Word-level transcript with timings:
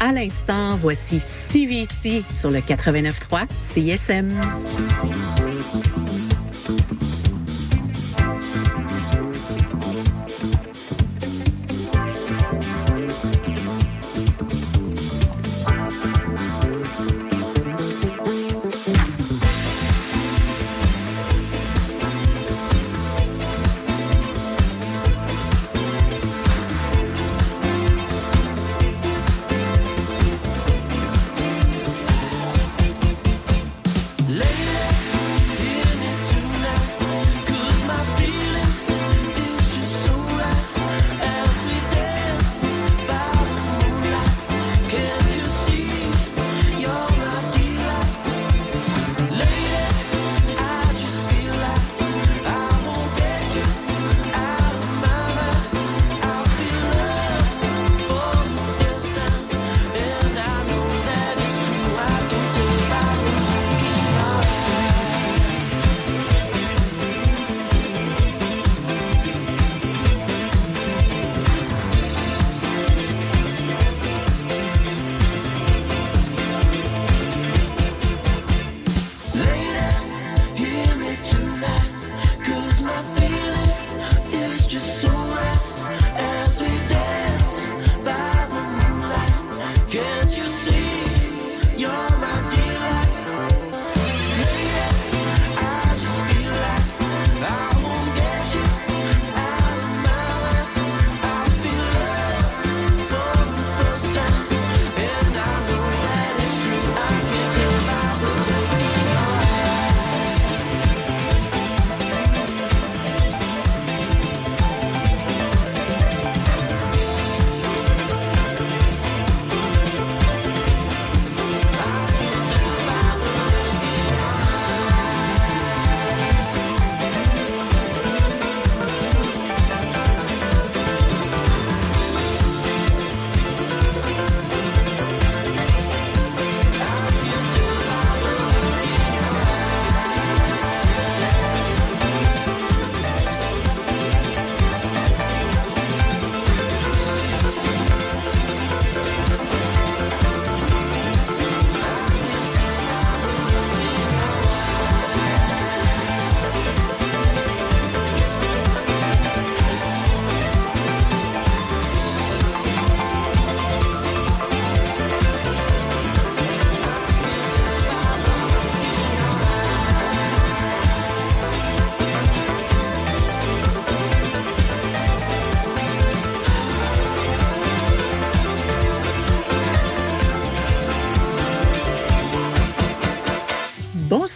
À 0.00 0.12
l'instant. 0.12 0.76
Voici 0.76 1.20
CVC 1.20 2.24
sur 2.32 2.50
le 2.50 2.60
89.3 2.60 3.46
CSM. 3.58 4.28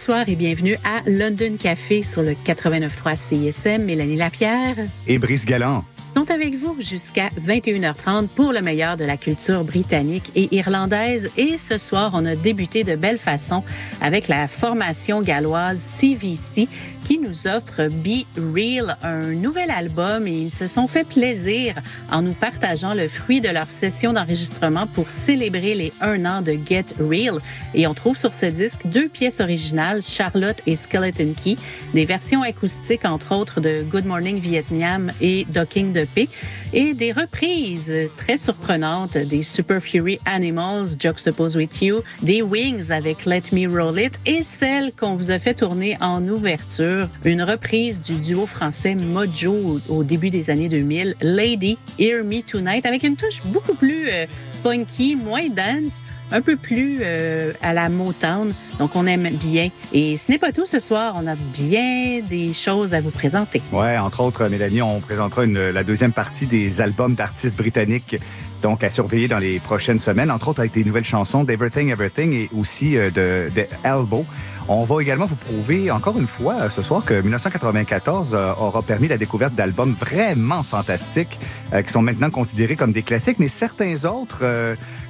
Bonsoir 0.09 0.27
et 0.27 0.35
bienvenue 0.35 0.75
à 0.83 1.03
London 1.05 1.55
Café 1.59 2.01
sur 2.01 2.23
le 2.23 2.31
89.3 2.31 3.15
CSM. 3.15 3.85
Mélanie 3.85 4.15
Lapierre 4.15 4.75
Et 5.05 5.19
Brice 5.19 5.45
Galland. 5.45 5.85
sont 6.15 6.31
avec 6.31 6.55
vous 6.55 6.75
jusqu'à 6.81 7.29
21h30 7.39 8.27
pour 8.29 8.51
le 8.51 8.61
meilleur 8.61 8.97
de 8.97 9.05
la 9.05 9.17
culture 9.17 9.63
britannique 9.63 10.31
et 10.35 10.55
irlandaise. 10.55 11.29
Et 11.37 11.59
ce 11.59 11.77
soir, 11.77 12.13
on 12.15 12.25
a 12.25 12.35
débuté 12.35 12.83
de 12.83 12.95
belle 12.95 13.19
façon 13.19 13.63
avec 14.01 14.29
la 14.29 14.47
formation 14.47 15.21
galloise 15.21 15.79
CVC 15.79 16.67
qui 17.09 17.17
nous 17.17 17.47
offre 17.47 17.87
Be 17.87 18.23
Real, 18.37 18.95
un 19.01 19.33
nouvel 19.33 19.71
album 19.71 20.27
et 20.27 20.43
ils 20.43 20.51
se 20.51 20.67
sont 20.67 20.85
fait 20.85 21.07
plaisir 21.07 21.73
en 22.11 22.21
nous 22.21 22.33
partageant 22.33 22.93
le 22.93 23.07
fruit 23.07 23.41
de 23.41 23.49
leur 23.49 23.67
session 23.67 24.13
d'enregistrement 24.13 24.85
pour 24.85 25.09
célébrer 25.09 25.73
les 25.73 25.91
un 26.01 26.23
an 26.25 26.43
de 26.43 26.55
Get 26.67 26.93
Real. 26.99 27.39
Et 27.73 27.87
on 27.87 27.95
trouve 27.95 28.15
sur 28.15 28.35
ce 28.35 28.45
disque 28.45 28.85
deux 28.85 29.09
pièces 29.09 29.39
originales, 29.39 30.03
Charlotte 30.03 30.61
et 30.67 30.75
Skeleton 30.75 31.33
Key, 31.33 31.57
des 31.95 32.05
versions 32.05 32.43
acoustiques 32.43 33.05
entre 33.05 33.35
autres 33.35 33.59
de 33.59 33.83
Good 33.89 34.05
Morning 34.05 34.39
Vietnam 34.39 35.11
et 35.19 35.47
Docking 35.49 35.93
the 35.93 36.01
de 36.01 36.05
paix 36.05 36.29
et 36.73 36.93
des 36.93 37.11
reprises 37.11 37.91
très 38.17 38.37
surprenantes 38.37 39.17
des 39.17 39.41
Super 39.41 39.81
Fury 39.81 40.19
Animals, 40.25 40.89
Juxtapose 40.99 41.57
With 41.57 41.81
You, 41.81 42.01
des 42.21 42.43
Wings 42.43 42.91
avec 42.91 43.25
Let 43.25 43.45
Me 43.51 43.67
Roll 43.67 43.99
It 43.99 44.19
et 44.27 44.43
celle 44.43 44.93
qu'on 44.93 45.15
vous 45.15 45.31
a 45.31 45.39
fait 45.39 45.55
tourner 45.55 45.97
en 45.99 46.27
ouverture, 46.27 46.98
une 47.25 47.41
reprise 47.41 48.01
du 48.01 48.15
duo 48.15 48.45
français 48.45 48.95
Mojo 48.95 49.79
au 49.89 50.03
début 50.03 50.29
des 50.29 50.49
années 50.49 50.69
2000, 50.69 51.15
Lady, 51.21 51.77
Hear 51.99 52.23
Me 52.23 52.41
Tonight, 52.41 52.85
avec 52.85 53.03
une 53.03 53.15
touche 53.15 53.41
beaucoup 53.45 53.75
plus 53.75 54.09
euh, 54.09 54.25
funky, 54.61 55.15
moins 55.15 55.49
dance, 55.49 56.01
un 56.31 56.41
peu 56.41 56.55
plus 56.55 56.99
euh, 57.01 57.53
à 57.61 57.73
la 57.73 57.89
Motown. 57.89 58.51
Donc, 58.77 58.95
on 58.95 59.05
aime 59.07 59.29
bien. 59.29 59.69
Et 59.93 60.15
ce 60.15 60.31
n'est 60.31 60.37
pas 60.37 60.51
tout 60.51 60.65
ce 60.65 60.79
soir. 60.79 61.15
On 61.17 61.27
a 61.27 61.35
bien 61.35 62.21
des 62.21 62.53
choses 62.53 62.93
à 62.93 63.01
vous 63.01 63.11
présenter. 63.11 63.61
Ouais, 63.71 63.97
entre 63.97 64.21
autres, 64.21 64.47
Mélanie, 64.47 64.81
on 64.81 64.99
présentera 64.99 65.45
la 65.45 65.83
deuxième 65.83 66.11
partie 66.11 66.45
des 66.45 66.81
albums 66.81 67.15
d'artistes 67.15 67.57
britanniques 67.57 68.17
donc 68.61 68.83
à 68.83 68.89
surveiller 68.89 69.27
dans 69.27 69.37
les 69.37 69.59
prochaines 69.59 69.99
semaines, 69.99 70.31
entre 70.31 70.49
autres 70.49 70.59
avec 70.59 70.73
des 70.73 70.83
nouvelles 70.83 71.03
chansons 71.03 71.43
d'Everything 71.43 71.89
Everything 71.89 72.33
et 72.33 72.49
aussi 72.57 72.97
euh, 72.97 73.09
de, 73.09 73.49
Elbow. 73.83 74.25
On 74.67 74.83
va 74.83 75.01
également 75.01 75.25
vous 75.25 75.35
prouver 75.35 75.89
encore 75.89 76.19
une 76.19 76.27
fois 76.27 76.55
euh, 76.55 76.69
ce 76.69 76.81
soir 76.81 77.03
que 77.03 77.13
1994 77.13 78.35
euh, 78.35 78.53
aura 78.59 78.81
permis 78.81 79.07
la 79.07 79.17
découverte 79.17 79.55
d'albums 79.55 79.95
vraiment 79.99 80.63
fantastiques 80.63 81.39
qui 81.85 81.91
sont 81.93 82.01
maintenant 82.01 82.31
considérés 82.31 82.75
comme 82.75 82.91
des 82.91 83.03
classiques, 83.03 83.37
mais 83.37 83.47
certains 83.47 84.05
autres 84.05 84.43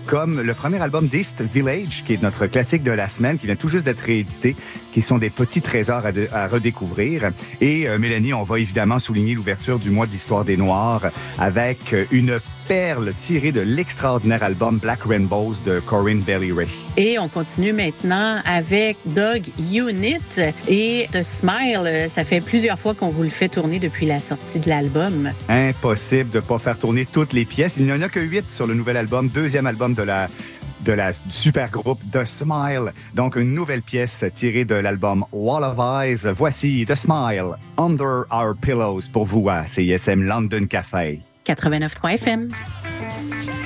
comme 0.08 0.42
le 0.42 0.54
premier 0.54 0.82
album 0.82 1.08
d'East 1.08 1.42
Village, 1.42 2.04
qui 2.06 2.14
est 2.14 2.22
notre 2.22 2.48
classique 2.48 2.84
de 2.84 2.92
la 2.92 3.08
semaine, 3.08 3.38
qui 3.38 3.46
vient 3.46 3.56
tout 3.56 3.70
juste 3.70 3.86
d'être 3.86 4.02
réédité, 4.02 4.58
qui 4.92 5.02
sont 5.02 5.20
des 5.20 5.30
petits 5.30 5.62
trésors 5.62 6.04
à, 6.34 6.48
redécouvrir. 6.48 7.32
Et 7.62 7.88
Mélanie, 7.98 8.34
on 8.34 8.44
va 8.44 8.60
évidemment 8.60 9.00
souligner 9.00 9.36
l'ouverture 9.36 9.80
du 9.80 9.90
mois 9.90 10.06
de 10.06 10.12
l'histoire 10.12 10.44
des 10.44 10.58
Noirs 10.58 11.12
avec 11.38 11.96
une 12.12 12.40
perle 12.70 13.14
tirée 13.20 13.52
de 13.52 13.62
l'extraordinaire 13.62 14.44
album 14.44 14.78
Black 14.78 15.02
Rainbows 15.02 15.56
de 15.66 15.80
Corinne 15.80 16.22
Bailey 16.22 16.52
Ray. 16.52 16.68
Et 16.98 17.18
on 17.18 17.28
continue 17.28 17.74
maintenant 17.74 18.42
avec 18.46 18.96
Dog 19.08 19.42
Unit 19.58 20.20
et 20.68 21.08
The 21.12 21.24
Smile. 21.24 22.06
Ça 22.08 22.24
fait 22.24 22.42
plusieurs 22.42 22.78
fois 22.78 22.94
qu'on 22.94 23.10
vous 23.10 23.24
le 23.24 23.30
fait 23.30 23.50
tourner 23.50 23.80
depuis 23.80 24.06
la 24.06 24.20
sortie 24.20 24.60
de 24.60 24.70
l'album. 24.70 25.32
Impossible 25.50 26.30
de 26.30 26.40
pas 26.42 26.60
faire 26.60 26.78
tourner 26.78 27.08
toutes 27.08 27.34
les 27.34 27.44
pièces. 27.44 27.76
Il 27.78 27.86
n'y 27.86 27.92
en 27.92 28.04
a 28.04 28.08
que 28.08 28.20
huit 28.20 28.52
sur 28.52 28.68
le 28.68 28.76
nouvel 28.76 28.98
album, 28.98 29.30
deuxième 29.30 29.66
album 29.66 29.96
de 29.96 30.04
la 30.04 30.28
de 30.86 30.94
la 30.94 31.12
super 31.32 31.72
groupe 31.72 32.00
The 32.12 32.24
Smile. 32.24 32.94
Donc, 33.16 33.36
une 33.36 33.54
nouvelle 33.54 33.82
pièce 33.82 34.24
tirée 34.34 34.64
de 34.64 34.76
l'album 34.76 35.26
Wall 35.32 35.64
of 35.64 35.78
Eyes. 35.80 36.32
Voici 36.36 36.86
The 36.88 36.96
Smile, 36.96 37.56
Under 37.78 38.26
Our 38.32 38.56
Pillows 38.56 39.10
pour 39.12 39.26
vous 39.26 39.50
à 39.50 39.66
CISM 39.66 40.22
London 40.22 40.68
Café. 40.68 41.20
89.3 41.56 42.18
FM. 42.20 43.59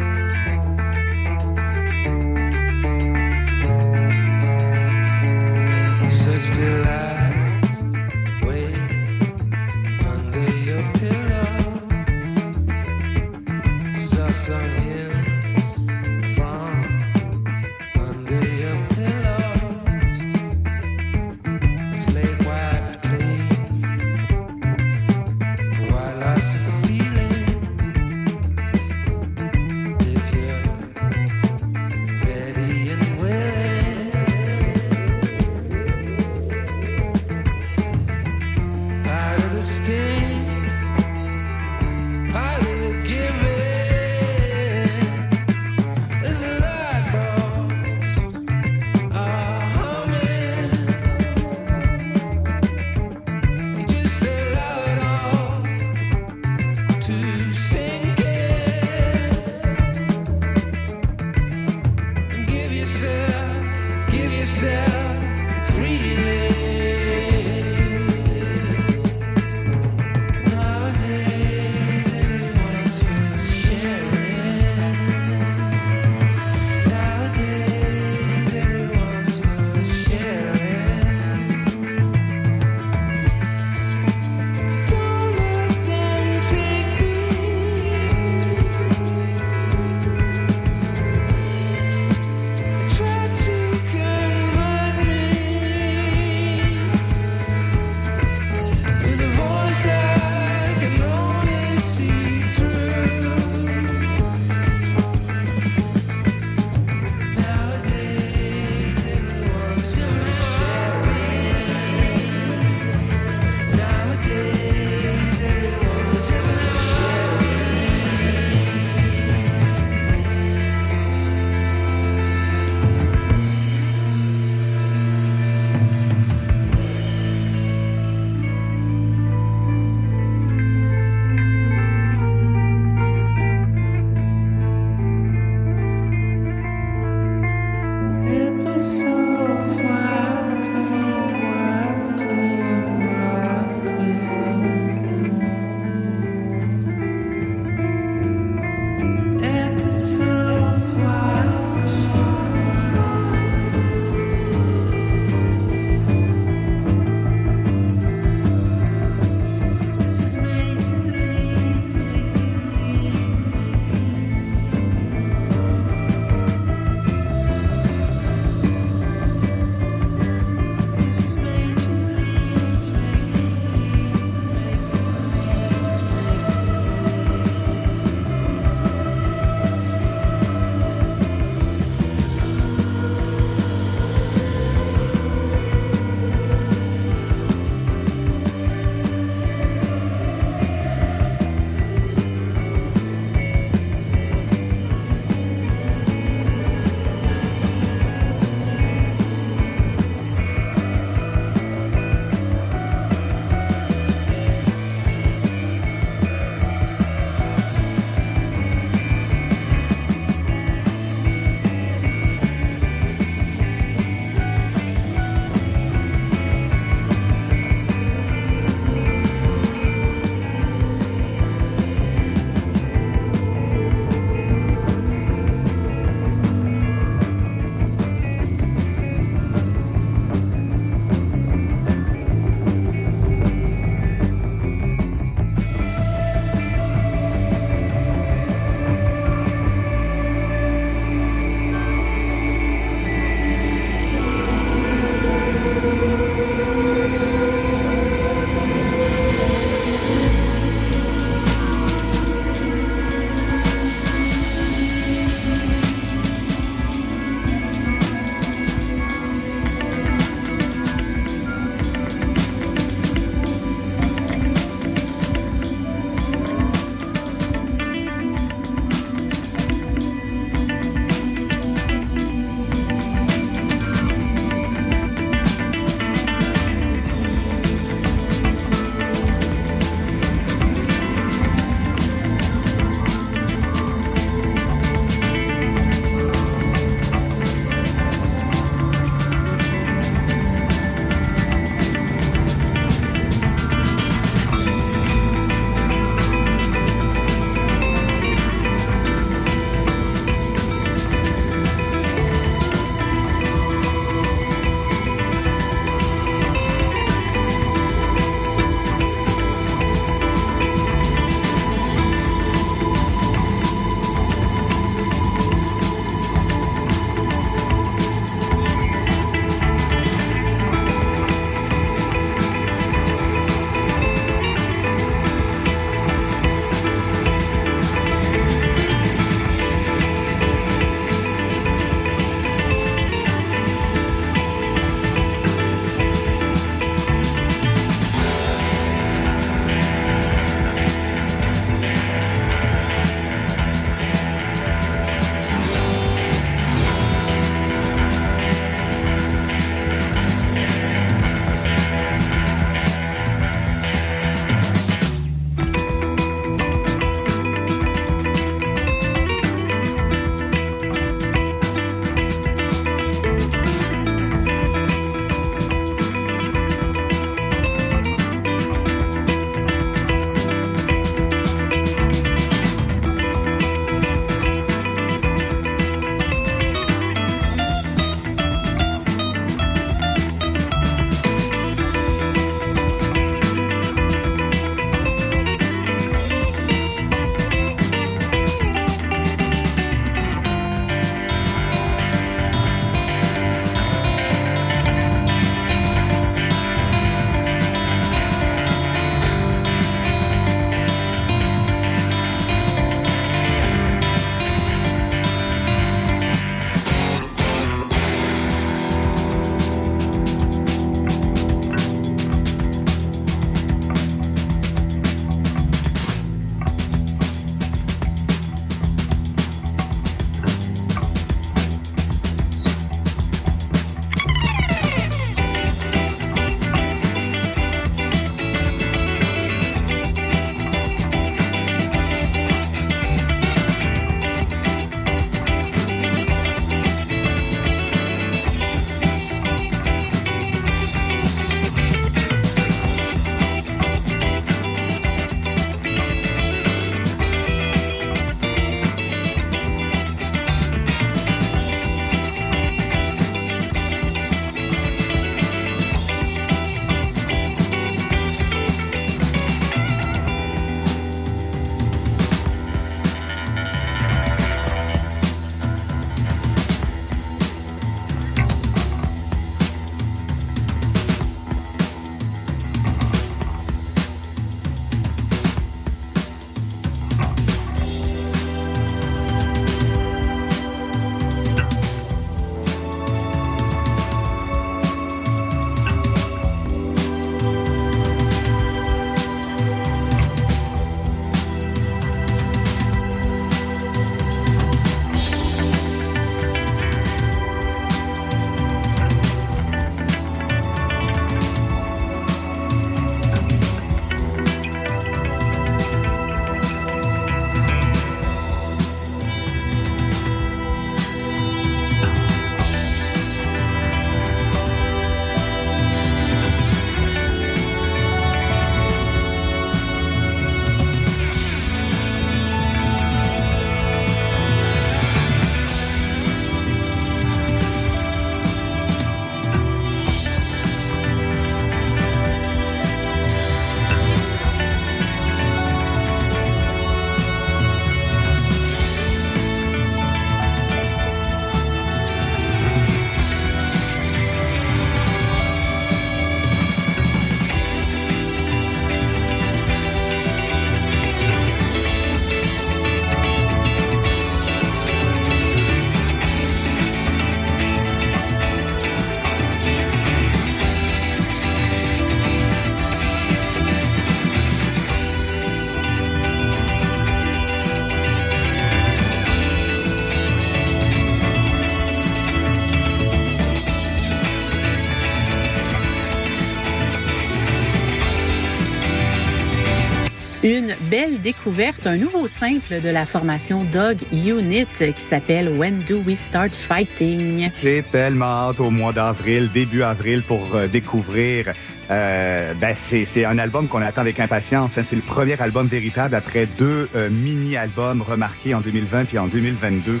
Une 580.50 580.74
belle 580.90 581.20
découverte, 581.20 581.86
un 581.86 581.96
nouveau 581.96 582.26
simple 582.26 582.80
de 582.80 582.88
la 582.88 583.06
formation 583.06 583.62
Dog 583.62 583.98
Unit 584.10 584.66
qui 584.74 585.00
s'appelle 585.00 585.48
When 585.48 585.84
Do 585.88 586.02
We 586.04 586.18
Start 586.18 586.50
Fighting? 586.50 587.52
J'ai 587.62 587.84
tellement 587.84 588.48
hâte 588.48 588.58
au 588.58 588.70
mois 588.70 588.92
d'avril, 588.92 589.48
début 589.54 589.84
avril, 589.84 590.24
pour 590.24 590.56
euh, 590.56 590.66
découvrir 590.66 591.52
euh, 591.90 592.54
ben 592.54 592.74
c'est 592.74 593.24
un 593.24 593.38
album 593.38 593.68
qu'on 593.68 593.80
attend 593.80 594.00
avec 594.00 594.18
impatience. 594.18 594.76
Hein. 594.76 594.82
C'est 594.82 594.96
le 594.96 595.02
premier 595.02 595.40
album 595.40 595.68
véritable 595.68 596.16
après 596.16 596.46
deux 596.46 596.88
euh, 596.96 597.10
mini-albums 597.10 598.02
remarqués 598.02 598.52
en 598.52 598.60
2020 598.60 599.04
puis 599.04 599.18
en 599.18 599.28
2022. 599.28 600.00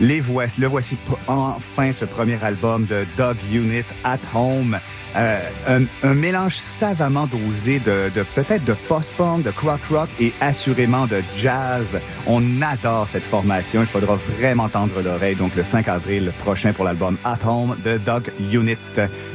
Les 0.00 0.20
voici, 0.20 0.60
le 0.60 0.66
voici 0.66 0.96
enfin 1.28 1.92
ce 1.92 2.04
premier 2.04 2.42
album 2.42 2.86
de 2.86 3.06
Dog 3.16 3.36
Unit 3.52 3.84
at 4.02 4.18
Home. 4.34 4.78
Euh, 5.16 5.38
un, 5.68 5.84
un, 6.02 6.14
mélange 6.14 6.56
savamment 6.56 7.26
dosé 7.26 7.78
de, 7.78 8.10
de 8.12 8.24
peut-être 8.34 8.64
de 8.64 8.72
post-punk, 8.88 9.44
de 9.44 9.52
crowd 9.52 9.78
rock 9.88 10.08
et 10.20 10.32
assurément 10.40 11.06
de 11.06 11.22
jazz. 11.36 12.00
On 12.26 12.60
adore 12.62 13.08
cette 13.08 13.22
formation. 13.22 13.82
Il 13.82 13.86
faudra 13.86 14.16
vraiment 14.16 14.68
tendre 14.68 15.00
l'oreille. 15.00 15.36
Donc 15.36 15.54
le 15.54 15.62
5 15.62 15.86
avril 15.86 16.32
prochain 16.40 16.72
pour 16.72 16.84
l'album 16.84 17.16
At 17.24 17.38
Home 17.46 17.76
de 17.84 17.98
Dog 17.98 18.32
Unit. 18.52 18.76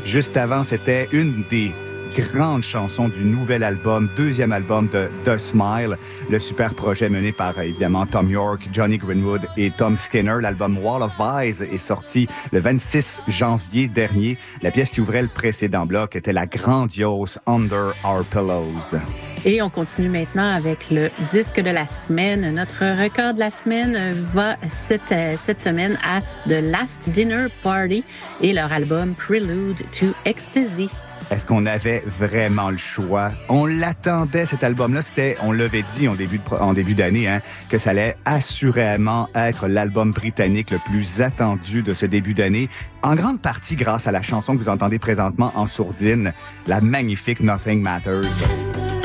Juste 0.06 0.36
avant, 0.36 0.66
c'était 0.66 1.08
une 1.14 1.44
des 1.50 1.72
grande 2.18 2.64
chanson 2.64 3.08
du 3.08 3.24
nouvel 3.24 3.64
album, 3.64 4.10
deuxième 4.16 4.52
album 4.52 4.88
de 4.90 5.10
The 5.26 5.38
Smile, 5.38 5.98
le 6.30 6.40
super 6.40 6.74
projet 6.74 7.10
mené 7.10 7.32
par 7.32 7.60
évidemment 7.60 8.06
Tom 8.06 8.30
York, 8.30 8.68
Johnny 8.72 8.98
Greenwood 8.98 9.48
et 9.58 9.72
Tom 9.72 9.98
Skinner. 9.98 10.38
L'album 10.42 10.78
Wall 10.78 11.04
of 11.04 11.14
Eyes 11.20 11.64
est 11.64 11.78
sorti 11.78 12.28
le 12.52 12.60
26 12.60 13.22
janvier 13.28 13.88
dernier. 13.88 14.38
La 14.62 14.72
pièce 14.72 14.90
qui 14.90 15.02
ouvrait 15.02 15.22
le 15.22 15.28
précédent 15.28 15.86
bloc 15.86 16.16
était 16.16 16.34
la 16.34 16.46
grandiose 16.46 17.40
Under 17.46 17.94
Our 18.04 18.24
Pillows. 18.26 19.00
Et 19.46 19.62
on 19.62 19.70
continue 19.70 20.10
maintenant 20.10 20.54
avec 20.54 20.90
le 20.90 21.10
disque 21.32 21.62
de 21.62 21.70
la 21.70 21.88
semaine. 21.88 22.54
Notre 22.54 22.84
record 23.02 23.36
de 23.36 23.40
la 23.40 23.50
semaine 23.50 24.14
va 24.34 24.58
cette, 24.68 25.16
cette 25.38 25.62
semaine 25.62 25.98
à 26.04 26.22
The 26.48 26.62
Last 26.62 27.10
Dinner 27.10 27.48
Party 27.64 28.04
et 28.42 28.54
leur 28.54 28.72
album 28.72 29.16
Prelude 29.16 29.78
to 29.92 30.08
Ecstasy. 30.26 30.90
Est-ce 31.32 31.46
qu'on 31.46 31.68
avait 31.68 32.04
vraiment 32.08 32.72
le 32.72 32.78
choix? 32.78 33.32
On 33.50 33.68
l'attendait, 33.68 34.48
cet 34.48 34.64
album-là. 34.64 35.04
C'était, 35.04 35.36
on 35.44 35.52
l'avait 35.52 35.84
dit 35.96 36.08
en 36.08 36.16
début, 36.16 36.94
d'année, 36.96 37.28
hein, 37.28 37.42
que 37.70 37.78
ça 37.78 37.92
allait 37.92 38.18
assurément 38.26 39.30
être 39.36 39.68
l'album 39.68 40.12
britannique 40.12 40.72
le 40.72 40.80
plus 40.80 41.22
attendu 41.22 41.84
de 41.84 41.94
ce 41.94 42.08
début 42.08 42.34
d'année. 42.34 42.68
En 43.04 43.16
grande 43.16 43.42
partie 43.42 43.76
grâce 43.76 44.08
à 44.08 44.12
la 44.12 44.24
chanson 44.24 44.54
que 44.54 44.60
vous 44.60 44.70
entendez 44.70 44.98
présentement 44.98 45.52
en 45.56 45.68
sourdine, 45.68 46.34
la 46.66 46.82
magnifique 46.82 47.42
Nothing 47.42 47.82
Matters. 47.82 48.99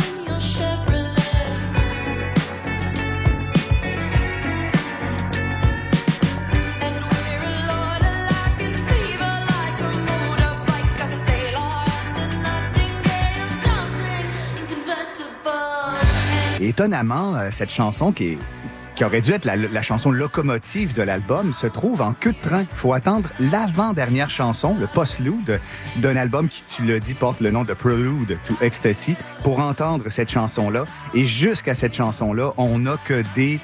Étonnamment, 16.75 17.37
euh, 17.37 17.51
cette 17.53 17.71
chanson 17.71 18.11
qui 18.11 18.25
est 18.31 18.39
qui 18.97 19.05
aurait 19.05 19.21
dû 19.21 19.33
être 19.33 19.45
la, 19.45 19.83
chanson 19.83 20.13
locomotive 20.13 20.95
de 20.95 21.03
l'album, 21.03 21.53
se 21.53 21.67
trouve 21.67 22.01
en 22.01 22.13
queue 22.13 22.33
de 22.33 22.41
train. 22.41 22.61
Il 22.61 22.77
faut 22.77 22.93
attendre 22.93 23.29
l'avant-dernière 23.41 24.31
chanson, 24.31 24.77
le 24.79 24.87
postlude 24.87 25.61
d'un 25.97 26.15
album 26.15 26.49
qui, 26.49 26.63
tu 26.69 26.85
l'as 26.85 27.01
dit, 27.01 27.15
porte 27.15 27.41
le 27.41 27.51
nom 27.51 27.65
de 27.65 27.75
Prelude 27.75 28.39
to 28.45 28.55
Ecstasy, 28.61 29.17
pour 29.43 29.59
entendre 29.59 30.05
cette 30.11 30.31
chanson-là. 30.31 30.85
Et 31.13 31.25
jusqu'à 31.25 31.75
cette 31.75 31.95
chanson-là, 31.95 32.53
on 32.57 32.79
n'a 32.79 32.97
que 33.05 33.25
des 33.35 33.59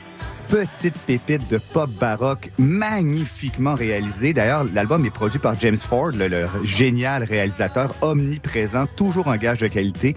petite 0.50 0.96
pépite 1.06 1.48
de 1.48 1.58
pop 1.58 1.88
baroque 1.88 2.50
magnifiquement 2.58 3.74
réalisée. 3.74 4.32
D'ailleurs, 4.32 4.64
l'album 4.74 5.06
est 5.06 5.10
produit 5.10 5.38
par 5.38 5.54
James 5.60 5.76
Ford, 5.76 6.10
le, 6.12 6.48
génial 6.64 7.22
réalisateur 7.22 7.94
omniprésent, 8.02 8.86
toujours 8.96 9.28
un 9.28 9.36
gage 9.36 9.58
de 9.58 9.68
qualité. 9.68 10.16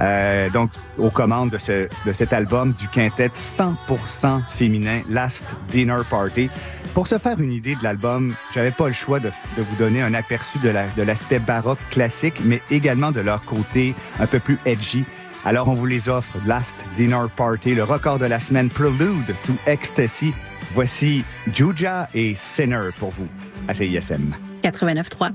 Euh, 0.00 0.48
donc, 0.48 0.70
aux 0.96 1.10
commandes 1.10 1.50
de, 1.50 1.58
ce, 1.58 1.88
de 2.06 2.12
cet 2.12 2.32
album 2.32 2.72
du 2.72 2.88
quintet 2.88 3.28
100% 3.28 4.46
féminin 4.48 5.02
Last 5.10 5.44
Dinner 5.68 6.00
Party. 6.08 6.48
Pour 6.94 7.06
se 7.06 7.18
faire 7.18 7.38
une 7.38 7.52
idée 7.52 7.74
de 7.74 7.82
l'album, 7.82 8.34
j'avais 8.54 8.70
pas 8.70 8.88
le 8.88 8.94
choix 8.94 9.20
de, 9.20 9.28
de, 9.58 9.62
vous 9.62 9.76
donner 9.76 10.00
un 10.00 10.14
aperçu 10.14 10.58
de 10.58 11.02
l'aspect 11.02 11.40
de 11.40 11.44
baroque 11.44 11.78
classique, 11.90 12.40
mais 12.42 12.62
également 12.70 13.12
de 13.12 13.20
leur 13.20 13.44
côté 13.44 13.94
un 14.18 14.26
peu 14.26 14.38
plus 14.38 14.58
edgy. 14.64 15.04
Alors, 15.46 15.68
on 15.68 15.74
vous 15.74 15.86
les 15.86 16.08
offre. 16.08 16.38
Last 16.46 16.76
Dinner 16.96 17.26
Party, 17.36 17.74
le 17.74 17.84
record 17.84 18.18
de 18.18 18.24
la 18.24 18.40
semaine 18.40 18.70
Prelude 18.70 19.34
to 19.44 19.52
Ecstasy. 19.66 20.32
Voici 20.72 21.22
Juja 21.52 22.08
et 22.14 22.34
Sinner 22.34 22.90
pour 22.98 23.10
vous 23.10 23.28
à 23.68 23.74
CISM. 23.74 24.32
89.3. 24.62 25.32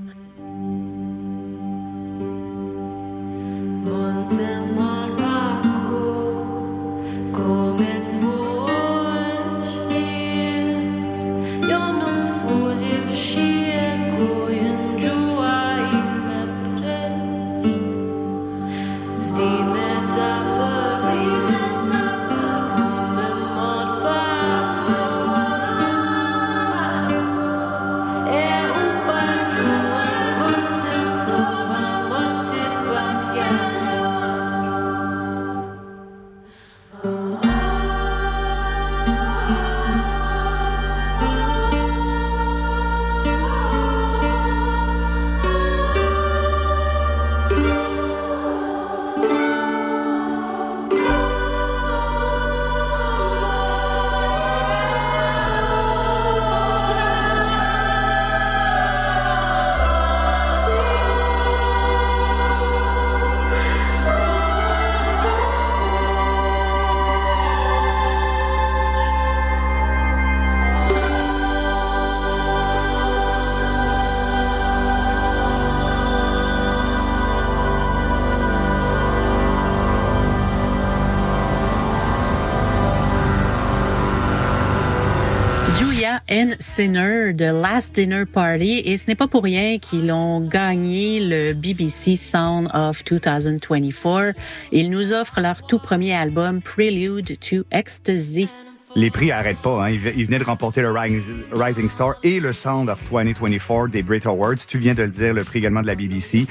Sinner 86.58 87.32
de 87.32 87.44
Last 87.44 87.94
Dinner 87.94 88.24
Party 88.24 88.82
et 88.84 88.96
ce 88.96 89.06
n'est 89.06 89.14
pas 89.14 89.26
pour 89.26 89.42
rien 89.42 89.78
qu'ils 89.78 90.10
ont 90.10 90.40
gagné 90.40 91.20
le 91.20 91.52
BBC 91.52 92.16
Sound 92.16 92.68
of 92.72 93.04
2024. 93.04 94.34
Ils 94.72 94.90
nous 94.90 95.12
offrent 95.12 95.40
leur 95.40 95.62
tout 95.66 95.78
premier 95.78 96.14
album 96.14 96.62
Prelude 96.62 97.38
to 97.40 97.64
Ecstasy. 97.70 98.48
Les 98.96 99.10
prix 99.10 99.28
n'arrêtent 99.28 99.62
pas. 99.62 99.86
Hein. 99.86 99.90
Ils 99.90 100.26
venaient 100.26 100.38
de 100.38 100.44
remporter 100.44 100.82
le 100.82 100.90
Rising 100.90 101.88
Star 101.88 102.14
et 102.22 102.40
le 102.40 102.52
Sound 102.52 102.88
of 102.88 102.98
2024 103.10 103.90
des 103.90 104.02
Brit 104.02 104.22
Awards. 104.24 104.66
Tu 104.66 104.78
viens 104.78 104.94
de 104.94 105.02
le 105.02 105.10
dire, 105.10 105.34
le 105.34 105.44
prix 105.44 105.58
également 105.58 105.82
de 105.82 105.86
la 105.86 105.94
BBC. 105.94 106.46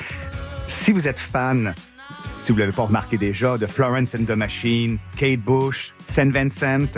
Si 0.67 0.91
vous 0.91 1.07
êtes 1.07 1.19
fan 1.19 1.73
si 2.37 2.51
vous 2.51 2.57
ne 2.57 2.63
l'avez 2.63 2.75
pas 2.75 2.83
remarqué 2.83 3.17
déjà, 3.17 3.57
de 3.57 3.65
Florence 3.65 4.15
and 4.15 4.25
the 4.25 4.35
Machine, 4.35 4.97
Kate 5.17 5.41
Bush, 5.41 5.93
St. 6.07 6.31
Vincent, 6.31 6.97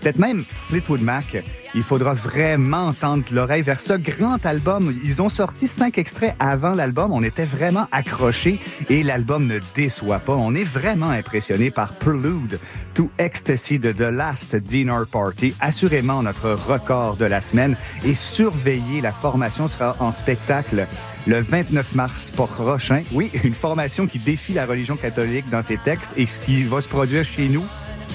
peut-être 0.00 0.18
même 0.18 0.44
Fleetwood 0.68 1.02
Mac, 1.02 1.42
il 1.74 1.82
faudra 1.82 2.14
vraiment 2.14 2.92
tendre 2.92 3.24
l'oreille 3.30 3.62
vers 3.62 3.80
ce 3.80 3.92
grand 3.92 4.44
album. 4.46 4.94
Ils 5.04 5.20
ont 5.20 5.28
sorti 5.28 5.66
cinq 5.66 5.98
extraits 5.98 6.34
avant 6.38 6.74
l'album. 6.74 7.12
On 7.12 7.22
était 7.22 7.44
vraiment 7.44 7.86
accrochés 7.92 8.58
et 8.88 9.02
l'album 9.02 9.46
ne 9.46 9.58
déçoit 9.74 10.18
pas. 10.20 10.34
On 10.34 10.54
est 10.54 10.64
vraiment 10.64 11.10
impressionné 11.10 11.70
par 11.70 11.92
Prelude 11.92 12.58
to 12.94 13.10
Ecstasy 13.18 13.78
de 13.78 13.92
The 13.92 14.10
Last 14.12 14.56
Dinner 14.56 15.02
Party. 15.10 15.54
Assurément 15.60 16.22
notre 16.22 16.52
record 16.52 17.16
de 17.16 17.26
la 17.26 17.40
semaine 17.40 17.76
et 18.04 18.14
surveillez, 18.14 19.00
la 19.00 19.12
formation 19.12 19.68
sera 19.68 19.96
en 20.00 20.12
spectacle 20.12 20.86
le 21.26 21.40
29 21.40 21.94
mars 21.94 22.30
prochain. 22.30 23.02
Oui, 23.12 23.30
une 23.44 23.54
formation 23.54 24.06
qui 24.06 24.18
défie 24.18 24.54
la 24.54 24.66
religion 24.66 24.96
catholique 24.96 25.48
dans 25.50 25.62
ses 25.62 25.76
textes 25.76 26.12
et 26.16 26.24
qui 26.24 26.64
va 26.64 26.80
se 26.80 26.88
produire 26.88 27.24
chez 27.24 27.48
nous 27.48 27.64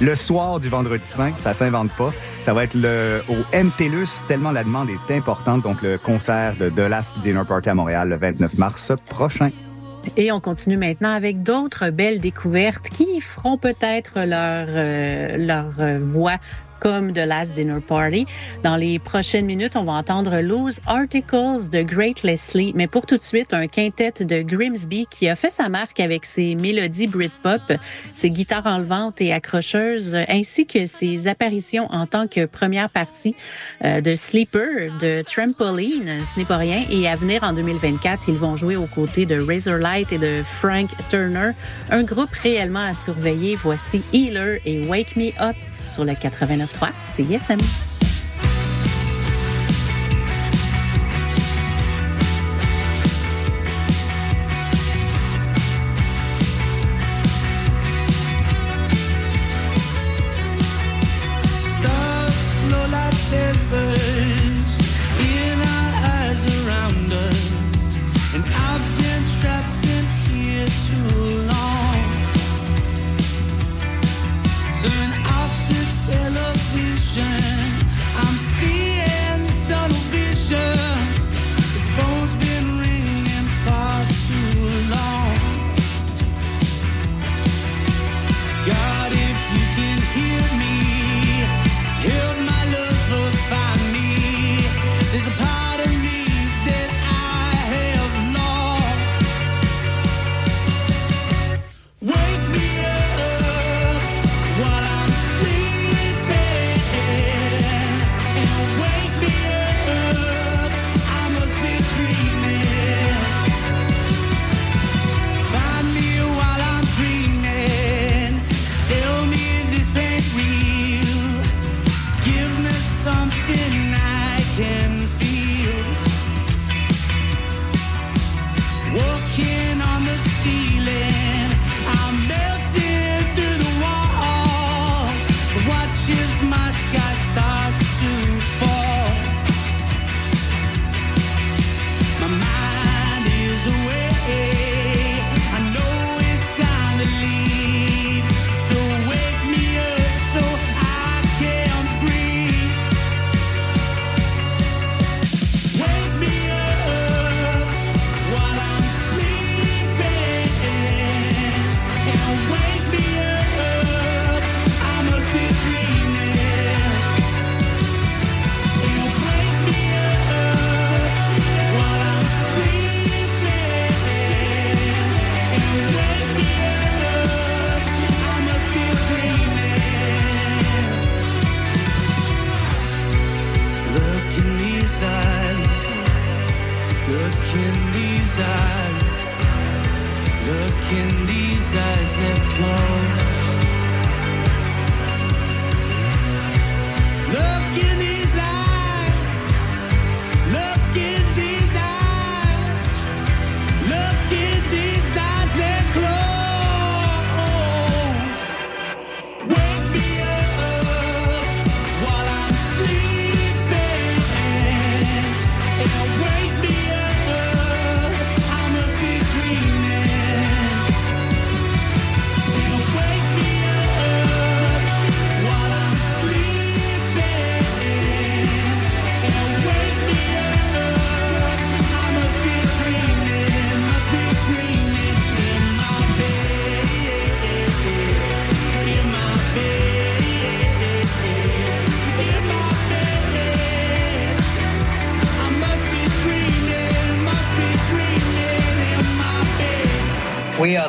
le 0.04 0.16
soir 0.16 0.60
du 0.60 0.68
vendredi 0.68 1.04
5, 1.06 1.40
ça 1.40 1.54
s'invente 1.54 1.90
pas. 1.94 2.14
Ça 2.42 2.54
va 2.54 2.66
être 2.66 2.74
le, 2.74 3.22
au 3.30 3.36
MTLUS, 3.56 4.10
tellement 4.28 4.52
la 4.52 4.64
demande 4.64 4.90
est 4.90 5.14
importante. 5.16 5.64
Donc, 5.64 5.82
le 5.82 5.98
concert 5.98 6.56
de 6.58 6.70
The 6.70 7.22
Dinner 7.24 7.44
Party 7.48 7.70
à 7.70 7.74
Montréal 7.74 8.10
le 8.10 8.18
29 8.18 8.58
mars 8.58 8.92
prochain. 9.08 9.50
Et 10.18 10.34
on 10.34 10.42
continue 10.42 10.76
maintenant 10.76 11.12
avec 11.12 11.44
d'autres 11.44 11.90
belles 11.90 12.20
découvertes 12.20 12.90
qui 12.90 13.22
feront 13.22 13.58
peut-être 13.58 14.20
leur, 14.26 14.68
euh, 14.70 15.38
leur 15.38 15.72
euh, 15.80 16.00
voix 16.04 16.36
comme 16.84 17.14
The 17.14 17.20
Last 17.20 17.54
Dinner 17.54 17.80
Party. 17.80 18.26
Dans 18.62 18.76
les 18.76 19.00
prochaines 19.00 19.46
minutes, 19.46 19.78
on 19.78 19.86
va 19.86 19.94
entendre 19.94 20.42
Loose 20.42 20.82
Articles 20.86 21.70
de 21.72 21.82
Great 21.82 22.24
Leslie, 22.24 22.74
mais 22.76 22.88
pour 22.88 23.06
tout 23.06 23.18
de 23.18 23.24
suite, 23.24 23.54
un 23.54 23.68
quintet 23.68 24.12
de 24.20 24.42
Grimsby 24.42 25.08
qui 25.10 25.30
a 25.30 25.36
fait 25.36 25.50
sa 25.50 25.70
marque 25.70 26.02
avec 26.02 26.26
ses 26.26 26.56
mélodies 26.56 27.08
Britpop, 27.08 27.62
ses 28.12 28.30
guitares 28.30 28.66
enlevantes 28.66 29.22
et 29.22 29.32
accrocheuses, 29.32 30.18
ainsi 30.28 30.66
que 30.66 30.86
ses 30.86 31.30
apparitions 31.30 31.88
en 31.90 32.06
tant 32.06 32.28
que 32.28 32.46
première 32.46 32.90
partie 32.90 33.36
euh, 33.86 34.02
de 34.02 34.16
Sleeper, 34.16 34.98
de 35.00 35.22
Trampoline, 35.22 36.26
ce 36.26 36.38
n'est 36.38 36.46
pas 36.46 36.58
rien, 36.58 36.84
et 36.90 37.08
à 37.08 37.16
venir 37.16 37.44
en 37.44 37.54
2024, 37.54 38.28
ils 38.28 38.36
vont 38.36 38.58
jouer 38.58 38.76
aux 38.76 38.88
côtés 38.88 39.26
de 39.26 39.40
Razorlight 39.40 40.12
et 40.12 40.18
de 40.18 40.42
Frank 40.44 40.90
Turner, 41.10 41.52
un 41.90 42.04
groupe 42.04 42.32
réellement 42.32 42.84
à 42.84 42.94
surveiller. 42.94 43.56
Voici 43.56 44.04
Healer 44.12 44.60
et 44.66 44.86
Wake 44.86 45.16
Me 45.16 45.30
Up 45.42 45.56
sur 45.90 46.06
le 46.06 46.14
89.3 46.14 46.90
CISM. 47.08 47.93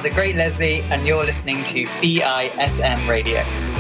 The 0.05 0.11
Great 0.11 0.37
Leslie, 0.37 0.83
and 0.91 1.07
you're 1.07 1.25
listening 1.25 1.65
to 1.65 1.85
CISM 1.85 3.09
Radio. 3.09 3.74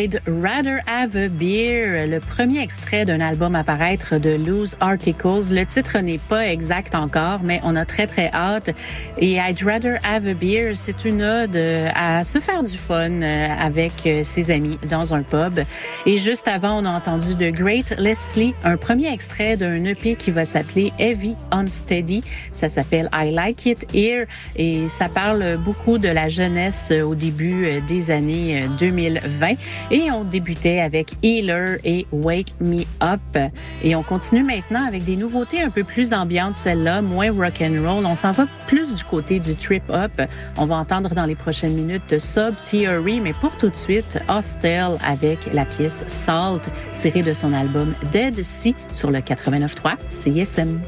I'd 0.00 0.22
Rather 0.26 0.80
Have 0.86 1.14
a 1.14 1.28
Beer, 1.28 2.06
le 2.06 2.20
premier 2.20 2.62
extrait 2.62 3.04
d'un 3.04 3.20
album 3.20 3.54
à 3.54 3.64
paraître 3.64 4.16
de 4.16 4.30
Loose 4.30 4.74
Articles. 4.80 5.52
Le 5.52 5.66
titre 5.66 5.98
n'est 5.98 6.16
pas 6.16 6.46
exact 6.48 6.94
encore, 6.94 7.40
mais 7.42 7.60
on 7.64 7.76
a 7.76 7.84
très 7.84 8.06
très 8.06 8.30
hâte. 8.32 8.70
Et 9.18 9.34
I'd 9.34 9.62
Rather 9.62 9.98
Have 10.02 10.26
a 10.26 10.32
Beer, 10.32 10.72
c'est 10.74 11.04
une 11.04 11.22
ode 11.22 11.54
à 11.94 12.24
se 12.24 12.38
faire 12.40 12.62
du 12.62 12.78
fun 12.78 13.20
euh, 13.20 13.48
avec 13.58 13.92
euh, 14.06 14.22
ses 14.22 14.50
amis 14.50 14.78
dans 14.88 15.12
un 15.12 15.22
pub. 15.22 15.60
Et 16.06 16.16
juste 16.16 16.48
avant, 16.48 16.82
on 16.82 16.86
a 16.86 16.90
entendu 16.90 17.34
de 17.34 17.50
Great 17.50 17.94
Leslie, 17.98 18.54
un 18.64 18.78
premier 18.78 19.12
extrait 19.12 19.58
d'un 19.58 19.84
EP 19.84 20.14
qui 20.14 20.30
va 20.30 20.46
s'appeler 20.46 20.94
Heavy 20.98 21.34
Unsteady. 21.50 22.22
Ça 22.52 22.70
s'appelle 22.70 23.10
I 23.12 23.32
Like 23.32 23.66
It 23.66 23.86
Here 23.94 24.24
et 24.56 24.88
ça 24.88 25.10
parle 25.10 25.58
beaucoup 25.58 25.98
de 25.98 26.08
la 26.08 26.30
jeunesse 26.30 26.90
au 26.90 27.14
début 27.14 27.66
euh, 27.66 27.80
des 27.86 28.10
années 28.10 28.66
2020. 28.78 29.56
Et 29.90 30.10
on 30.10 30.24
débutait 30.24 30.80
avec 30.80 31.12
Healer 31.22 31.78
et 31.84 32.06
Wake 32.12 32.54
Me 32.60 32.84
Up. 33.02 33.52
Et 33.82 33.96
on 33.96 34.02
continue 34.02 34.44
maintenant 34.44 34.86
avec 34.86 35.04
des 35.04 35.16
nouveautés 35.16 35.60
un 35.62 35.70
peu 35.70 35.84
plus 35.84 36.12
ambiantes, 36.12 36.56
celle-là, 36.56 37.02
moins 37.02 37.32
rock 37.32 37.62
and 37.62 37.82
roll. 37.82 38.06
On 38.06 38.14
s'en 38.14 38.32
va 38.32 38.46
plus 38.66 38.94
du 38.94 39.04
côté 39.04 39.40
du 39.40 39.56
trip 39.56 39.82
hop. 39.88 40.22
On 40.56 40.66
va 40.66 40.76
entendre 40.76 41.10
dans 41.10 41.26
les 41.26 41.34
prochaines 41.34 41.74
minutes 41.74 42.18
Sub 42.18 42.54
Theory, 42.64 43.20
mais 43.20 43.32
pour 43.32 43.56
tout 43.56 43.68
de 43.68 43.76
suite, 43.76 44.20
Hostel 44.28 44.96
avec 45.04 45.52
la 45.52 45.64
pièce 45.64 46.04
Salt 46.06 46.70
tirée 46.96 47.22
de 47.22 47.32
son 47.32 47.52
album 47.52 47.94
Dead 48.12 48.42
Sea 48.42 48.74
sur 48.92 49.10
le 49.10 49.18
89.3 49.18 49.96
CSM. 50.08 50.80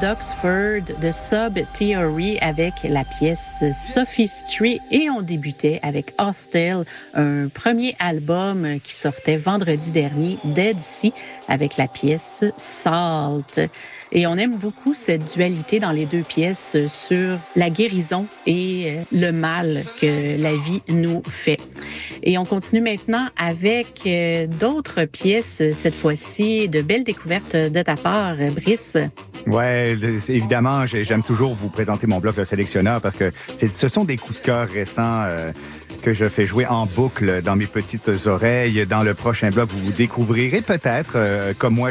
d'Oxford 0.00 0.96
de 1.00 1.10
Sub 1.10 1.58
Theory 1.72 2.38
avec 2.40 2.74
la 2.84 3.04
pièce 3.04 3.64
Sophistry 3.72 4.80
et 4.90 5.08
on 5.10 5.22
débutait 5.22 5.80
avec 5.82 6.12
Hostile, 6.18 6.84
un 7.14 7.48
premier 7.48 7.94
album 7.98 8.80
qui 8.80 8.92
sortait 8.92 9.36
vendredi 9.36 9.90
dernier, 9.90 10.36
Dead 10.44 10.78
Sea, 10.78 11.12
avec 11.48 11.76
la 11.76 11.88
pièce 11.88 12.44
Salt. 12.56 13.70
Et 14.12 14.26
on 14.26 14.34
aime 14.34 14.56
beaucoup 14.56 14.94
cette 14.94 15.34
dualité 15.34 15.80
dans 15.80 15.90
les 15.90 16.06
deux 16.06 16.22
pièces 16.22 16.76
sur 16.88 17.38
la 17.56 17.70
guérison 17.70 18.26
et 18.46 18.98
le 19.12 19.30
mal 19.32 19.82
que 20.00 20.40
la 20.42 20.54
vie 20.54 20.82
nous 20.88 21.22
fait. 21.28 21.58
Et 22.22 22.38
on 22.38 22.44
continue 22.44 22.80
maintenant 22.80 23.28
avec 23.36 24.02
euh, 24.06 24.46
d'autres 24.46 25.04
pièces, 25.04 25.62
cette 25.72 25.94
fois-ci, 25.94 26.68
de 26.68 26.82
belles 26.82 27.04
découvertes 27.04 27.56
de 27.56 27.82
ta 27.82 27.94
part, 27.96 28.36
Brice. 28.54 28.96
Ouais, 29.46 29.96
évidemment, 30.28 30.86
j'aime 30.86 31.22
toujours 31.22 31.54
vous 31.54 31.68
présenter 31.68 32.06
mon 32.06 32.18
bloc 32.18 32.36
de 32.36 32.44
sélectionneur 32.44 33.00
parce 33.00 33.16
que 33.16 33.30
ce 33.56 33.88
sont 33.88 34.04
des 34.04 34.16
coups 34.16 34.40
de 34.40 34.44
cœur 34.44 34.68
récents. 34.68 35.22
Euh, 35.24 35.52
que 36.02 36.14
je 36.14 36.28
fais 36.28 36.46
jouer 36.46 36.66
en 36.66 36.86
boucle 36.86 37.42
dans 37.42 37.56
mes 37.56 37.66
petites 37.66 38.08
oreilles. 38.26 38.86
Dans 38.86 39.02
le 39.02 39.12
prochain 39.14 39.50
bloc, 39.50 39.68
vous 39.72 39.90
découvrirez 39.90 40.60
peut-être, 40.60 41.14
euh, 41.16 41.52
comme 41.58 41.74
moi 41.74 41.90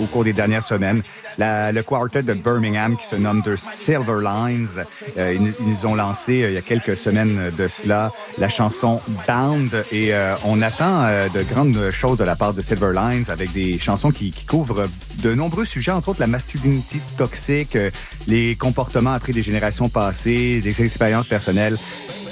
au 0.00 0.06
cours 0.06 0.24
des 0.24 0.32
dernières 0.32 0.64
semaines, 0.64 1.02
la, 1.38 1.72
le 1.72 1.82
quartet 1.82 2.22
de 2.22 2.34
Birmingham 2.34 2.96
qui 2.96 3.06
se 3.06 3.16
nomme 3.16 3.42
The 3.42 3.56
Silver 3.56 4.20
Lines. 4.22 4.84
Euh, 5.18 5.34
ils, 5.34 5.54
nous 5.66 5.86
ont 5.86 5.94
lancé 5.94 6.42
euh, 6.42 6.48
il 6.50 6.54
y 6.54 6.58
a 6.58 6.62
quelques 6.62 6.96
semaines 6.96 7.50
de 7.56 7.68
cela 7.68 8.12
la 8.38 8.48
chanson 8.48 9.00
Bound 9.26 9.84
et 9.92 10.14
euh, 10.14 10.34
on 10.44 10.62
attend 10.62 11.04
de 11.34 11.42
grandes 11.42 11.90
choses 11.90 12.18
de 12.18 12.24
la 12.24 12.36
part 12.36 12.54
de 12.54 12.60
Silver 12.60 12.92
Lines 12.94 13.24
avec 13.28 13.52
des 13.52 13.78
chansons 13.78 14.10
qui, 14.10 14.30
qui, 14.30 14.44
couvrent 14.44 14.86
de 15.22 15.34
nombreux 15.34 15.64
sujets, 15.64 15.92
entre 15.92 16.10
autres 16.10 16.20
la 16.20 16.26
masculinité 16.26 17.00
toxique, 17.16 17.78
les 18.26 18.54
comportements 18.56 19.12
après 19.12 19.32
des 19.32 19.42
générations 19.42 19.88
passées, 19.88 20.60
des 20.60 20.82
expériences 20.82 21.26
personnelles. 21.26 21.78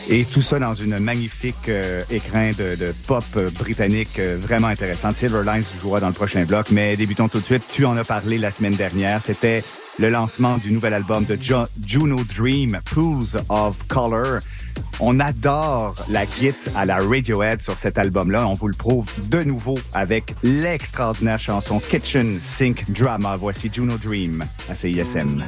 Et 0.08 0.24
tout 0.24 0.42
ça 0.42 0.58
dans 0.58 0.74
une 0.74 0.98
magnifique 0.98 1.68
euh, 1.68 2.02
écran 2.10 2.50
de, 2.56 2.92
pop 3.06 3.24
britannique 3.58 4.18
euh, 4.18 4.36
vraiment 4.40 4.68
intéressante. 4.68 5.16
Silver 5.16 5.42
Lines 5.44 5.64
jouera 5.80 6.00
dans 6.00 6.08
le 6.08 6.14
prochain 6.14 6.44
bloc, 6.44 6.70
mais 6.70 6.96
débutons 6.96 7.28
tout 7.28 7.40
de 7.40 7.44
suite. 7.44 7.62
Tu 7.72 7.84
en 7.84 7.96
as 7.96 8.04
parlé 8.04 8.38
la 8.38 8.50
semaine 8.50 8.74
dernière. 8.74 9.22
C'était 9.22 9.62
le 9.98 10.08
lancement 10.10 10.58
du 10.58 10.72
nouvel 10.72 10.94
album 10.94 11.24
de 11.24 11.38
Juno 11.86 12.16
Dream, 12.34 12.80
Pools 12.92 13.40
of 13.48 13.86
Color. 13.86 14.40
On 14.98 15.20
adore 15.20 15.94
la 16.08 16.24
git 16.24 16.54
à 16.74 16.84
la 16.84 16.98
Radiohead 16.98 17.62
sur 17.62 17.74
cet 17.74 17.98
album-là. 17.98 18.46
On 18.46 18.54
vous 18.54 18.68
le 18.68 18.76
prouve 18.76 19.06
de 19.28 19.42
nouveau 19.42 19.78
avec 19.92 20.34
l'extraordinaire 20.42 21.40
chanson 21.40 21.80
Kitchen 21.80 22.38
Sink 22.42 22.90
Drama. 22.90 23.36
Voici 23.36 23.70
Juno 23.72 23.96
Dream 23.96 24.44
à 24.68 24.74
CISM. 24.74 25.42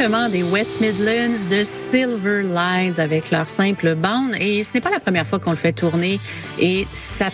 Des 0.00 0.42
West 0.42 0.80
Midlands 0.80 1.44
de 1.50 1.62
Silver 1.62 2.42
Lines 2.42 2.98
avec 2.98 3.30
leur 3.30 3.50
simple 3.50 3.94
bande. 3.96 4.34
Et 4.40 4.62
ce 4.62 4.72
n'est 4.72 4.80
pas 4.80 4.88
la 4.88 4.98
première 4.98 5.26
fois 5.26 5.38
qu'on 5.38 5.50
le 5.50 5.58
fait 5.58 5.74
tourner. 5.74 6.18
Et 6.58 6.86
ça, 6.94 7.26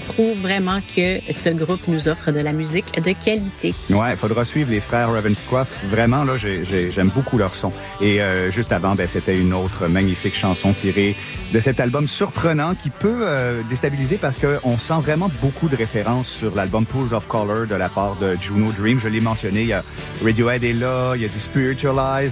prouve 0.00 0.38
vraiment 0.40 0.78
que 0.96 1.20
ce 1.30 1.50
groupe 1.50 1.86
nous 1.86 2.08
offre 2.08 2.32
de 2.32 2.40
la 2.40 2.52
musique 2.52 2.86
de 2.96 3.12
qualité. 3.12 3.74
Ouais, 3.90 4.12
il 4.12 4.16
faudra 4.16 4.46
suivre 4.46 4.70
les 4.70 4.80
frères 4.80 5.12
Ravenscroft. 5.12 5.74
Vraiment, 5.90 6.24
là, 6.24 6.36
j'aime 6.38 7.10
beaucoup 7.14 7.36
leur 7.36 7.54
son. 7.54 7.70
Et 8.00 8.22
euh, 8.22 8.50
juste 8.50 8.72
avant, 8.72 8.94
ben, 8.94 9.06
c'était 9.06 9.38
une 9.38 9.52
autre 9.52 9.86
magnifique 9.88 10.34
chanson 10.34 10.72
tirée 10.72 11.16
de 11.52 11.60
cet 11.60 11.78
album 11.78 12.08
surprenant 12.08 12.74
qui 12.74 12.88
peut 12.88 13.20
euh, 13.20 13.60
déstabiliser 13.68 14.16
parce 14.16 14.38
qu'on 14.38 14.78
sent 14.78 15.00
vraiment 15.02 15.30
beaucoup 15.42 15.68
de 15.68 15.76
références 15.76 16.28
sur 16.28 16.54
l'album 16.54 16.86
Pools 16.86 17.12
of 17.12 17.28
Color 17.28 17.66
de 17.66 17.74
la 17.74 17.90
part 17.90 18.16
de 18.16 18.34
Juno 18.40 18.72
Dream. 18.72 18.98
Je 18.98 19.08
l'ai 19.08 19.20
mentionné, 19.20 19.60
il 19.60 19.68
y 19.68 19.72
a 19.74 19.82
Radiohead 20.24 20.64
est 20.64 20.72
là, 20.72 21.12
il 21.16 21.22
y 21.22 21.24
a 21.26 21.28
du 21.28 21.38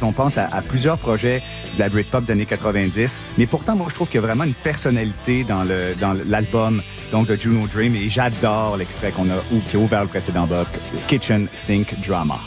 On 0.03 0.12
pense 0.12 0.39
à, 0.39 0.49
plusieurs 0.62 0.99
projets 0.99 1.43
de 1.74 1.78
la 1.80 1.89
Britpop 1.89 2.24
des 2.24 2.33
années 2.33 2.47
90. 2.47 3.20
Mais 3.39 3.47
pourtant, 3.47 3.76
moi, 3.76 3.87
je 3.89 3.95
trouve 3.95 4.09
qu'il 4.09 4.20
y 4.20 4.24
a 4.24 4.26
vraiment 4.26 4.45
une 4.45 4.55
personnalité 4.55 5.45
dans 5.45 5.64
le 5.64 5.95
dans 6.01 6.16
l'album 6.28 6.83
donc 7.11 7.26
de 7.26 7.37
Juno 7.37 7.66
Dream 7.66 7.95
et 7.97 8.09
j'adore 8.09 8.76
l'extrait 8.76 9.11
qu'on 9.11 9.28
a 9.30 9.37
ou 9.53 9.61
qui 9.61 9.76
a 9.76 9.78
ouvert 9.78 10.03
le 10.03 10.09
précédent 10.09 10.47
bloc, 10.47 10.68
Kitchen 11.09 11.49
Sink 11.53 11.95
Drama. 12.07 12.39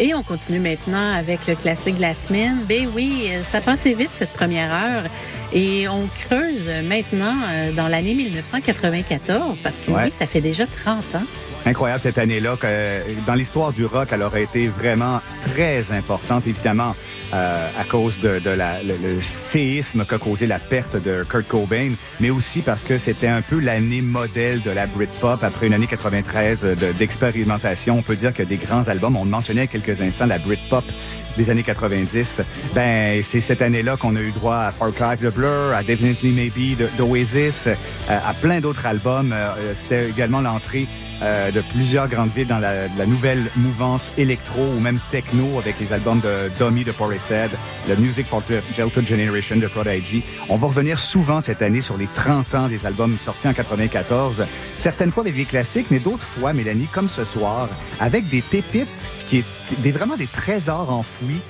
Et 0.00 0.12
on 0.14 0.24
continue 0.24 0.58
maintenant 0.58 1.14
avec 1.14 1.46
le 1.46 1.54
classique 1.54 1.96
de 1.96 2.00
la 2.00 2.14
semaine. 2.14 2.58
Ben 2.68 2.88
oui, 2.94 3.28
ça 3.42 3.60
passait 3.60 3.92
vite 3.92 4.10
cette 4.10 4.32
première 4.32 4.72
heure. 4.72 5.04
Et 5.52 5.86
on 5.88 6.08
creuse 6.08 6.68
maintenant 6.88 7.36
euh, 7.48 7.70
dans 7.72 7.86
l'année 7.86 8.14
1994 8.14 9.60
parce 9.60 9.80
que 9.80 9.92
oui, 9.92 10.10
ça 10.10 10.26
fait 10.26 10.40
déjà 10.40 10.66
30 10.66 11.14
ans 11.14 11.26
incroyable 11.66 12.00
cette 12.00 12.18
année-là. 12.18 12.56
Que 12.60 13.24
dans 13.26 13.34
l'histoire 13.34 13.72
du 13.72 13.84
rock, 13.84 14.08
elle 14.12 14.22
aurait 14.22 14.44
été 14.44 14.68
vraiment 14.68 15.20
très 15.42 15.92
importante, 15.92 16.46
évidemment, 16.46 16.94
euh, 17.32 17.68
à 17.78 17.84
cause 17.84 18.18
de, 18.20 18.38
la, 18.50 18.82
le, 18.82 19.20
séisme 19.20 20.04
qu'a 20.04 20.18
causé 20.18 20.46
la 20.46 20.58
perte 20.58 20.96
de 20.96 21.24
Kurt 21.28 21.48
Cobain, 21.48 21.94
mais 22.20 22.30
aussi 22.30 22.60
parce 22.60 22.82
que 22.82 22.98
c'était 22.98 23.28
un 23.28 23.42
peu 23.42 23.58
l'année 23.60 24.02
modèle 24.02 24.62
de 24.62 24.70
la 24.70 24.86
Britpop 24.86 25.42
après 25.42 25.66
une 25.66 25.74
année 25.74 25.86
93 25.86 26.76
d'expérimentation. 26.98 27.98
On 27.98 28.02
peut 28.02 28.16
dire 28.16 28.34
que 28.34 28.42
des 28.42 28.56
grands 28.56 28.88
albums, 28.88 29.16
on 29.16 29.24
mentionnait 29.24 29.66
quelques 29.66 30.00
instants 30.00 30.26
la 30.26 30.38
Britpop 30.38 30.84
des 31.36 31.50
années 31.50 31.62
90, 31.62 32.42
ben 32.74 33.22
c'est 33.22 33.40
cette 33.40 33.62
année-là 33.62 33.96
qu'on 33.96 34.16
a 34.16 34.20
eu 34.20 34.30
droit 34.30 34.56
à 34.56 34.70
Far 34.70 34.92
Cry 34.92 35.16
The 35.16 35.34
Blur, 35.34 35.74
à 35.74 35.82
Definitely 35.82 36.32
Maybe 36.32 36.78
d'Oasis, 36.96 37.66
euh, 37.66 37.74
à 38.08 38.34
plein 38.34 38.60
d'autres 38.60 38.86
albums. 38.86 39.32
Euh, 39.32 39.74
c'était 39.74 40.08
également 40.08 40.40
l'entrée 40.40 40.86
euh, 41.22 41.50
de 41.50 41.60
plusieurs 41.60 42.08
grandes 42.08 42.32
villes 42.32 42.46
dans 42.46 42.58
la, 42.58 42.88
nouvelle 43.06 43.42
mouvance 43.56 44.10
électro 44.18 44.62
ou 44.62 44.80
même 44.80 44.98
techno 45.10 45.58
avec 45.58 45.78
les 45.78 45.92
albums 45.92 46.20
de 46.20 46.48
Dummy 46.58 46.84
de 46.84 46.92
Portishead, 46.92 47.50
le 47.88 47.96
Music 47.96 48.26
for 48.26 48.42
Delta 48.76 49.00
Generation 49.00 49.56
de 49.56 49.66
Prodigy. 49.66 50.22
On 50.48 50.56
va 50.56 50.66
revenir 50.66 50.98
souvent 50.98 51.40
cette 51.40 51.62
année 51.62 51.80
sur 51.80 51.96
les 51.96 52.08
30 52.08 52.54
ans 52.54 52.68
des 52.68 52.84
albums 52.84 53.16
sortis 53.16 53.48
en 53.48 53.54
94, 53.54 54.46
certaines 54.68 55.12
fois 55.12 55.22
avec 55.22 55.36
des 55.36 55.44
classiques, 55.44 55.86
mais 55.90 56.00
d'autres 56.00 56.26
fois, 56.26 56.52
Mélanie, 56.52 56.88
comme 56.92 57.08
ce 57.08 57.24
soir, 57.24 57.68
avec 58.00 58.28
des 58.28 58.42
pépites 58.42 58.88
qui 59.28 59.38
est 59.38 59.44
des, 59.78 59.92
vraiment 59.92 60.16
des 60.16 60.26
trésors 60.26 60.90
enfouis 60.90 61.40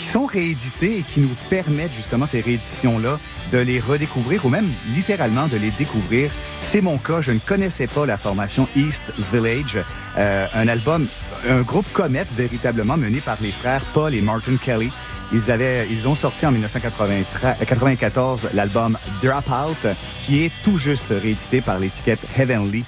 qui 0.00 0.06
sont 0.06 0.24
réédités 0.24 0.98
et 0.98 1.02
qui 1.02 1.20
nous 1.20 1.36
permettent 1.50 1.92
justement 1.92 2.24
ces 2.24 2.40
rééditions-là 2.40 3.18
de 3.52 3.58
les 3.58 3.80
redécouvrir 3.80 4.46
ou 4.46 4.48
même 4.48 4.68
littéralement 4.94 5.46
de 5.46 5.58
les 5.58 5.70
découvrir. 5.72 6.30
C'est 6.62 6.80
mon 6.80 6.96
cas. 6.96 7.20
Je 7.20 7.32
ne 7.32 7.38
connaissais 7.38 7.86
pas 7.86 8.06
la 8.06 8.16
formation 8.16 8.66
East 8.74 9.02
Village, 9.30 9.78
euh, 10.16 10.46
un 10.54 10.68
album, 10.68 11.06
un 11.48 11.60
groupe 11.60 11.92
comète 11.92 12.32
véritablement 12.32 12.96
mené 12.96 13.20
par 13.20 13.36
les 13.42 13.52
frères 13.52 13.82
Paul 13.92 14.14
et 14.14 14.22
Martin 14.22 14.56
Kelly. 14.56 14.90
Ils 15.32 15.50
avaient, 15.50 15.86
ils 15.88 16.08
ont 16.08 16.14
sorti 16.16 16.46
en 16.46 16.50
1994 16.50 18.48
l'album 18.54 18.96
Dropout, 19.22 19.86
qui 20.24 20.44
est 20.44 20.52
tout 20.64 20.78
juste 20.78 21.10
réédité 21.10 21.60
par 21.60 21.78
l'étiquette 21.78 22.20
Heavenly. 22.36 22.84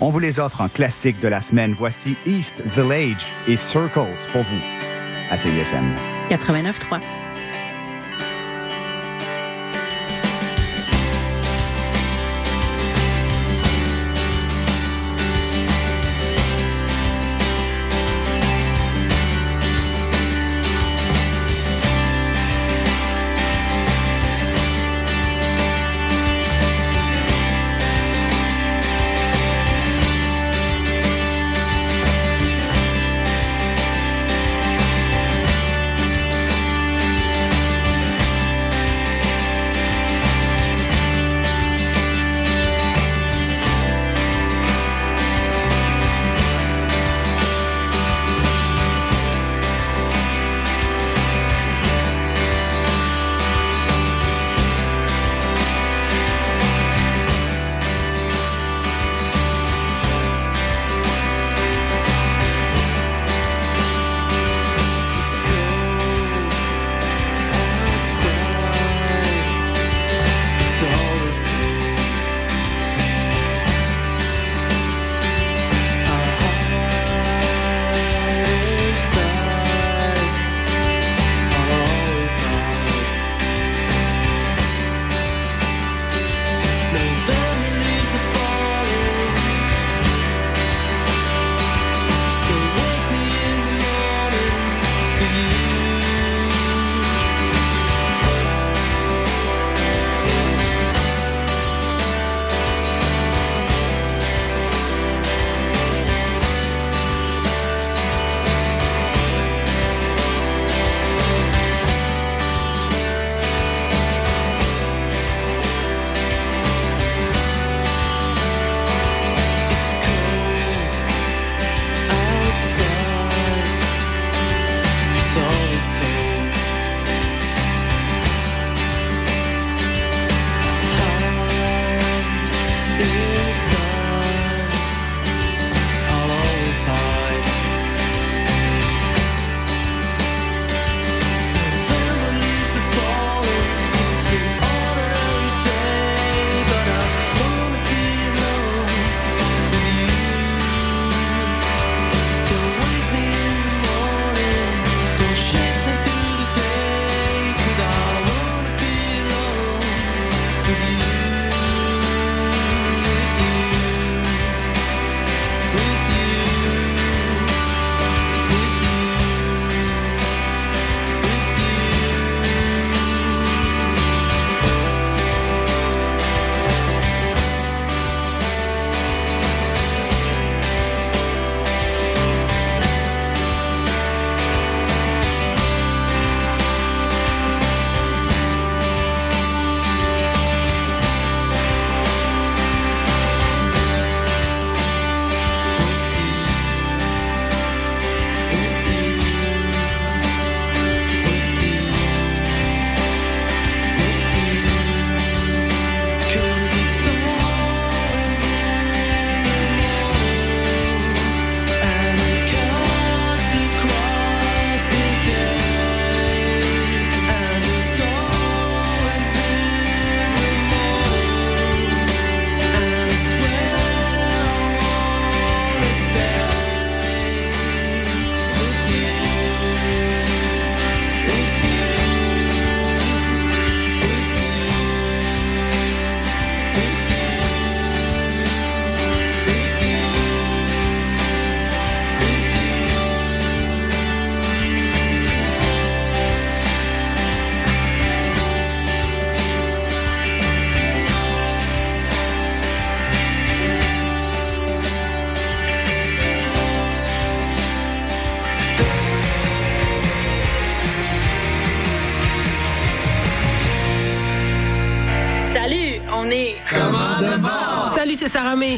On 0.00 0.10
vous 0.10 0.18
les 0.18 0.40
offre 0.40 0.60
en 0.60 0.68
classique 0.68 1.20
de 1.20 1.28
la 1.28 1.40
semaine. 1.40 1.74
Voici 1.76 2.16
East 2.26 2.62
Village 2.66 3.32
et 3.46 3.56
Circles 3.56 4.14
pour 4.32 4.42
vous 4.42 4.60
à 5.30 5.36
CISM. 5.36 5.94
89.3. 6.28 7.25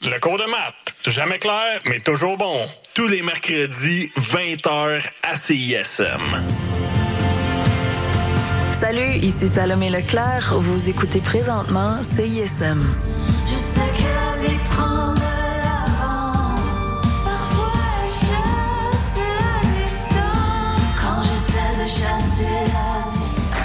Le 0.00 0.16
cours 0.20 0.38
de 0.38 0.44
maths. 0.44 0.94
Jamais 1.08 1.38
clair, 1.38 1.80
mais 1.86 1.98
toujours 1.98 2.36
bon. 2.36 2.66
Tous 2.94 3.08
les 3.08 3.20
mercredis, 3.20 4.12
20h 4.16 5.04
à 5.24 5.34
CISM. 5.34 6.22
Salut, 8.70 9.16
ici 9.16 9.48
Salomé 9.48 9.90
Leclerc. 9.90 10.54
Vous 10.56 10.88
écoutez 10.88 11.18
présentement 11.20 12.00
CISM. 12.04 12.80
Je 13.44 13.56
sais 13.56 13.80
que 13.96 13.97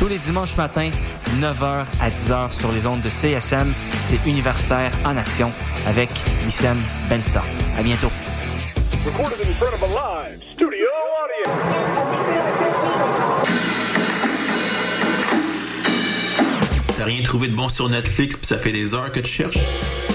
Tous 0.00 0.08
les 0.08 0.16
dimanches 0.16 0.56
matins, 0.56 0.88
9h 1.42 1.84
à 2.00 2.08
10h 2.08 2.58
sur 2.58 2.72
les 2.72 2.86
ondes 2.86 3.02
de 3.02 3.10
CSM, 3.10 3.70
c'est 4.02 4.18
Universitaire 4.24 4.90
en 5.04 5.14
Action 5.14 5.52
avec 5.86 6.08
Wissem 6.46 6.78
Bensta. 7.10 7.42
À 7.78 7.82
bientôt. 7.82 8.08
T'as 16.96 17.04
rien 17.04 17.22
trouvé 17.22 17.48
de 17.48 17.54
bon 17.54 17.68
sur 17.68 17.90
Netflix 17.90 18.36
puis 18.36 18.46
ça 18.46 18.56
fait 18.56 18.72
des 18.72 18.94
heures 18.94 19.12
que 19.12 19.20
tu 19.20 19.30
cherches? 19.30 19.58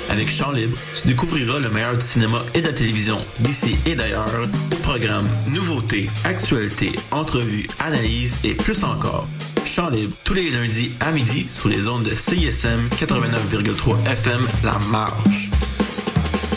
Avec 0.10 0.30
Champ 0.30 0.52
Libre, 0.52 0.76
tu 1.00 1.08
découvriras 1.10 1.60
le 1.60 1.70
meilleur 1.70 1.94
du 1.94 2.02
cinéma 2.02 2.40
et 2.56 2.62
de 2.62 2.68
la 2.68 2.74
télévision 2.74 3.24
d'ici 3.38 3.78
et 3.86 3.94
d'ailleurs. 3.94 4.48
Programmes, 4.82 5.30
nouveautés, 5.48 6.10
actualités, 6.24 6.94
entrevues, 7.12 7.68
analyses 7.80 8.36
et 8.44 8.56
plus 8.56 8.84
encore. 8.84 9.28
Libre, 9.76 10.16
tous 10.24 10.34
les 10.34 10.50
lundis 10.52 10.92
à 11.02 11.12
midi 11.12 11.48
sur 11.50 11.68
les 11.68 11.90
ondes 11.90 12.04
de 12.04 12.12
CISM 12.12 12.88
89,3 12.98 14.10
FM 14.10 14.48
La 14.64 14.80
Marge. 14.90 15.50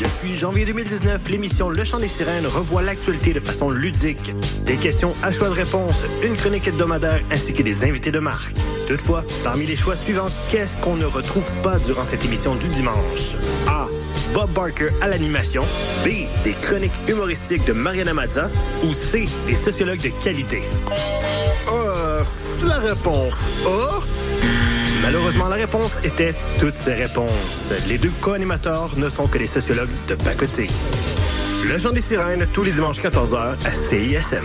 Depuis 0.00 0.38
janvier 0.38 0.64
2019, 0.64 1.28
l'émission 1.28 1.68
Le 1.68 1.82
Chant 1.82 1.98
des 1.98 2.06
Sirènes 2.06 2.46
revoit 2.46 2.80
l'actualité 2.80 3.32
de 3.32 3.40
façon 3.40 3.70
ludique. 3.70 4.32
Des 4.64 4.76
questions 4.76 5.14
à 5.24 5.32
choix 5.32 5.48
de 5.48 5.54
réponse, 5.54 6.04
une 6.24 6.36
chronique 6.36 6.68
hebdomadaire 6.68 7.20
ainsi 7.32 7.52
que 7.52 7.64
des 7.64 7.82
invités 7.82 8.12
de 8.12 8.20
marque. 8.20 8.54
Toutefois, 8.86 9.24
parmi 9.42 9.66
les 9.66 9.76
choix 9.76 9.96
suivants, 9.96 10.30
qu'est-ce 10.52 10.76
qu'on 10.76 10.94
ne 10.94 11.04
retrouve 11.04 11.50
pas 11.64 11.80
durant 11.80 12.04
cette 12.04 12.24
émission 12.24 12.54
du 12.54 12.68
dimanche? 12.68 13.34
A. 13.66 13.88
Bob 14.32 14.50
Barker 14.52 14.90
à 15.00 15.08
l'animation. 15.08 15.64
B. 16.04 16.28
Des 16.44 16.52
chroniques 16.62 16.92
humoristiques 17.08 17.64
de 17.64 17.72
Mariana 17.72 18.14
Mazza. 18.14 18.48
Ou 18.84 18.92
C. 18.92 19.28
Des 19.48 19.56
sociologues 19.56 20.02
de 20.02 20.10
qualité. 20.22 20.62
Euh, 21.66 22.22
la 22.66 22.78
réponse 22.78 23.50
A. 23.66 24.00
Malheureusement, 25.02 25.48
la 25.48 25.56
réponse 25.56 25.96
était 26.04 26.34
toutes 26.59 26.76
ces 26.76 26.94
réponses. 26.94 27.72
Les 27.88 27.98
deux 27.98 28.12
co-animateurs 28.20 28.90
ne 28.96 29.09
sont 29.09 29.26
que 29.26 29.38
des 29.38 29.46
sociologues 29.46 29.90
de 30.09 30.14
pacotille. 30.14 30.70
Le 31.70 31.78
chant 31.78 31.92
des 31.92 32.00
sirènes, 32.00 32.46
tous 32.52 32.62
les 32.62 32.72
dimanches 32.72 33.00
14h 33.00 33.54
à 33.64 33.72
CISM. 33.72 34.44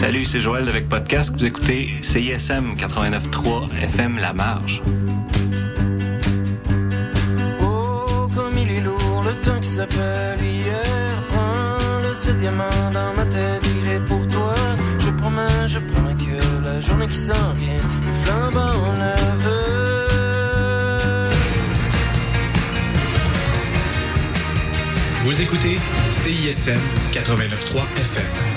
Salut, 0.00 0.24
c'est 0.24 0.40
Joël 0.40 0.66
avec 0.66 0.88
Podcast. 0.88 1.30
Vous 1.30 1.44
écoutez 1.44 1.90
CISM 2.00 2.72
89.3 2.74 3.70
FM 3.82 4.16
La 4.18 4.32
Marge. 4.32 4.80
Oh, 7.60 8.26
comme 8.34 8.56
il 8.56 8.70
est 8.70 8.80
lourd 8.80 9.22
le 9.26 9.34
temps 9.42 9.60
qui 9.60 9.68
s'appelle 9.68 10.40
hier. 10.42 11.22
Prends 11.28 12.08
le 12.08 12.14
seul 12.14 12.34
diamant 12.36 12.64
dans 12.94 13.12
ma 13.14 13.26
tête, 13.26 13.60
il 13.62 13.90
est 13.90 14.00
pour 14.00 14.26
toi. 14.28 14.54
Je 15.00 15.10
promets, 15.10 15.68
je 15.68 15.78
promets 15.78 16.14
que 16.14 16.64
la 16.64 16.80
journée 16.80 17.06
qui 17.06 17.18
s'en 17.18 17.52
vient, 17.58 17.82
le 18.06 18.14
flambant 18.24 18.92
neveu. 18.94 19.60
Vous 25.24 25.42
écoutez 25.42 25.78
CISM 26.10 26.80
89.3 27.12 27.82
FM. 28.00 28.49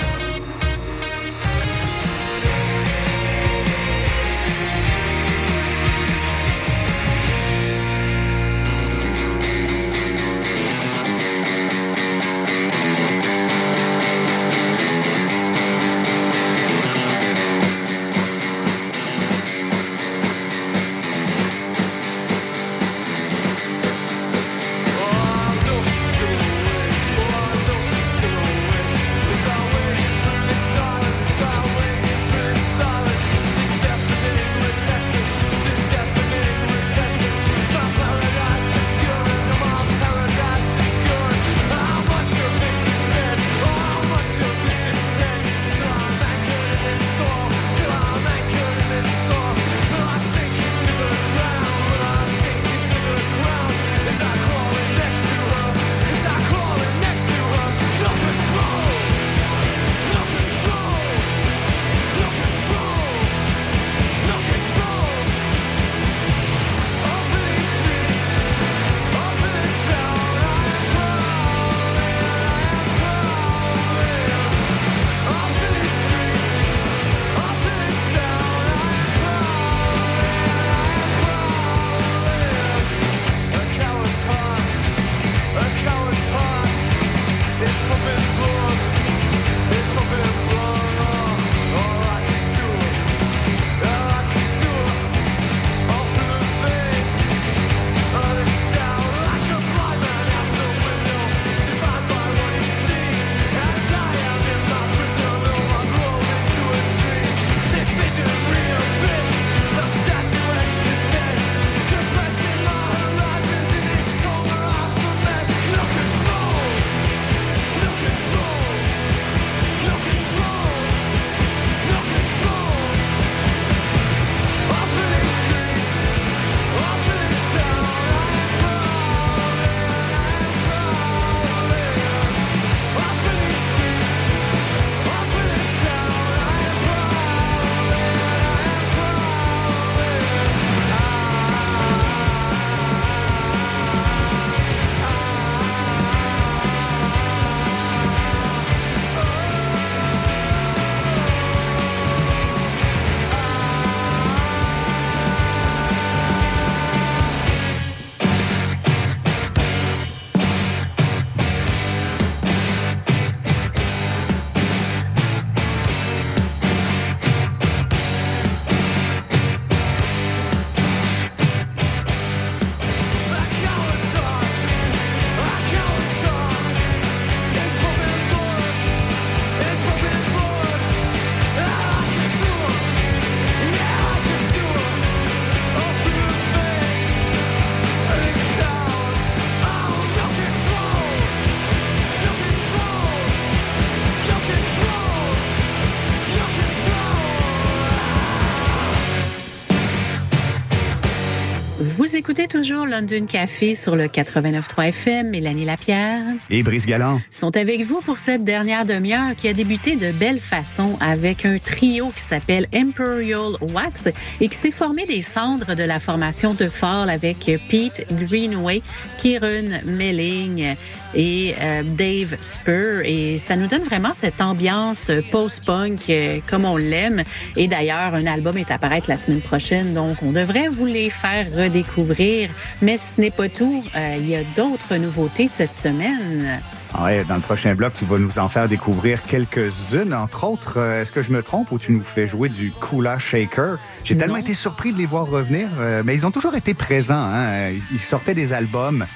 Vous 202.14 202.20
écoutez 202.20 202.46
toujours 202.46 202.86
London 202.86 203.26
Café 203.26 203.74
sur 203.74 203.96
le 203.96 204.06
89.3 204.06 204.86
FM. 204.90 205.30
Mélanie 205.30 205.64
Lapierre 205.64 206.22
Et 206.48 206.62
Brice 206.62 206.86
Galland. 206.86 207.20
sont 207.28 207.56
avec 207.56 207.82
vous 207.82 208.00
pour 208.02 208.20
cette 208.20 208.44
dernière 208.44 208.86
demi-heure 208.86 209.34
qui 209.34 209.48
a 209.48 209.52
débuté 209.52 209.96
de 209.96 210.12
belle 210.12 210.38
façon 210.38 210.96
avec 211.00 211.44
un 211.44 211.58
trio 211.58 212.10
qui 212.10 212.20
s'appelle 212.20 212.68
Imperial 212.72 213.54
Wax 213.60 214.10
et 214.40 214.48
qui 214.48 214.56
s'est 214.56 214.70
formé 214.70 215.06
des 215.06 215.22
cendres 215.22 215.74
de 215.74 215.82
la 215.82 215.98
formation 215.98 216.54
de 216.54 216.68
Fall 216.68 217.10
avec 217.10 217.50
Pete 217.68 218.06
Greenway, 218.12 218.80
Kieran 219.18 219.80
Melling 219.84 220.76
et 221.14 221.54
euh, 221.60 221.82
Dave 221.84 222.36
Spur. 222.40 223.02
Et 223.04 223.38
ça 223.38 223.56
nous 223.56 223.66
donne 223.66 223.82
vraiment 223.82 224.12
cette 224.12 224.40
ambiance 224.40 225.10
euh, 225.10 225.20
post-punk 225.30 226.00
euh, 226.10 226.38
comme 226.48 226.64
on 226.64 226.76
l'aime. 226.76 227.22
Et 227.56 227.68
d'ailleurs, 227.68 228.14
un 228.14 228.26
album 228.26 228.56
est 228.56 228.70
à 228.70 228.78
paraître 228.78 229.08
la 229.08 229.16
semaine 229.16 229.40
prochaine, 229.40 229.94
donc 229.94 230.22
on 230.22 230.32
devrait 230.32 230.68
vous 230.68 230.86
les 230.86 231.10
faire 231.10 231.46
redécouvrir. 231.52 232.50
Mais 232.82 232.96
ce 232.96 233.20
n'est 233.20 233.30
pas 233.30 233.48
tout. 233.48 233.82
Euh, 233.96 234.16
il 234.18 234.28
y 234.28 234.36
a 234.36 234.42
d'autres 234.56 234.96
nouveautés 234.96 235.48
cette 235.48 235.76
semaine. 235.76 236.60
Ah 236.96 237.04
Ouais, 237.04 237.24
dans 237.24 237.34
le 237.34 237.40
prochain 237.40 237.74
bloc, 237.74 237.92
tu 237.94 238.04
vas 238.04 238.18
nous 238.18 238.38
en 238.38 238.48
faire 238.48 238.68
découvrir 238.68 239.22
quelques-unes. 239.22 240.14
Entre 240.14 240.44
autres, 240.44 240.78
euh, 240.78 241.02
est-ce 241.02 241.10
que 241.10 241.22
je 241.22 241.32
me 241.32 241.42
trompe 241.42 241.72
ou 241.72 241.78
tu 241.78 241.90
nous 241.90 242.04
fais 242.04 242.26
jouer 242.28 242.48
du 242.48 242.72
Kula 242.72 243.18
Shaker? 243.18 243.78
J'ai 244.04 244.16
tellement 244.16 244.36
été 244.36 244.54
surpris 244.54 244.92
de 244.92 244.98
les 244.98 245.06
voir 245.06 245.26
revenir, 245.26 245.68
euh, 245.80 246.02
mais 246.04 246.14
ils 246.14 246.24
ont 246.24 246.30
toujours 246.30 246.54
été 246.54 246.72
présents. 246.72 247.16
Hein? 247.16 247.72
Ils 247.92 247.98
sortaient 247.98 248.34
des 248.34 248.52
albums, 248.52 249.06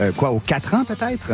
euh, 0.00 0.12
quoi, 0.12 0.30
aux 0.30 0.40
quatre 0.40 0.74
ans 0.74 0.84
peut-être? 0.84 1.32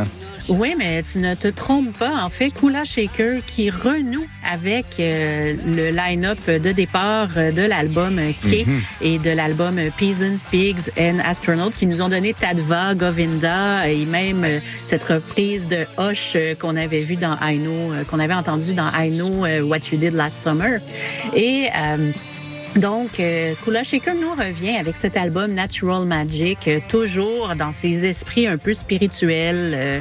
Oui, 0.51 0.75
mais 0.77 1.03
tu 1.03 1.21
ne 1.21 1.35
te 1.35 1.49
trompes 1.49 1.97
pas. 1.97 2.23
En 2.23 2.29
fait, 2.29 2.51
Kula 2.51 2.85
Shaker 2.85 3.41
qui 3.47 3.71
renoue 3.71 4.27
avec 4.47 4.85
euh, 5.01 5.55
le 5.67 5.89
line-up 5.91 6.39
de 6.51 6.71
départ 6.71 7.29
euh, 7.39 7.51
de 7.51 7.63
l'album 7.63 8.21
K 8.43 8.67
Mhm. 8.67 8.81
et 9.01 9.19
de 9.19 9.31
l'album 9.31 9.81
Peasants, 9.99 10.45
Pigs 10.51 10.91
and 10.99 11.19
Astronauts 11.25 11.71
qui 11.71 11.87
nous 11.87 12.03
ont 12.03 12.11
donné 12.11 12.35
Tadva, 12.35 12.95
Govinda 12.95 13.89
et 13.89 14.05
même 14.05 14.45
euh, 14.45 14.59
cette 14.81 15.05
reprise 15.05 15.67
de 15.67 15.87
Hush 15.99 16.35
euh, 16.37 16.55
qu'on 16.55 16.77
avait 16.77 17.01
vu 17.01 17.17
dans 17.17 17.39
I 17.41 17.57
Know, 17.57 18.05
qu'on 18.11 18.19
avait 18.21 18.35
entendu 18.35 18.75
dans 18.75 18.89
I 18.95 19.11
Know 19.11 19.47
What 19.67 19.79
You 19.93 19.99
Did 19.99 20.13
Last 20.13 20.43
Summer. 20.43 20.81
Et 21.35 21.69
euh, 21.75 22.11
donc, 22.77 23.21
euh, 23.21 23.55
Kula 23.63 23.85
Shaker 23.85 24.15
nous 24.15 24.33
revient 24.33 24.77
avec 24.77 24.97
cet 24.97 25.17
album 25.17 25.53
Natural 25.53 26.05
Magic, 26.07 26.69
euh, 26.69 26.81
toujours 26.89 27.55
dans 27.57 27.73
ses 27.73 28.07
esprits 28.07 28.47
un 28.47 28.59
peu 28.59 28.75
spirituels, 28.75 29.73
euh, 29.75 30.01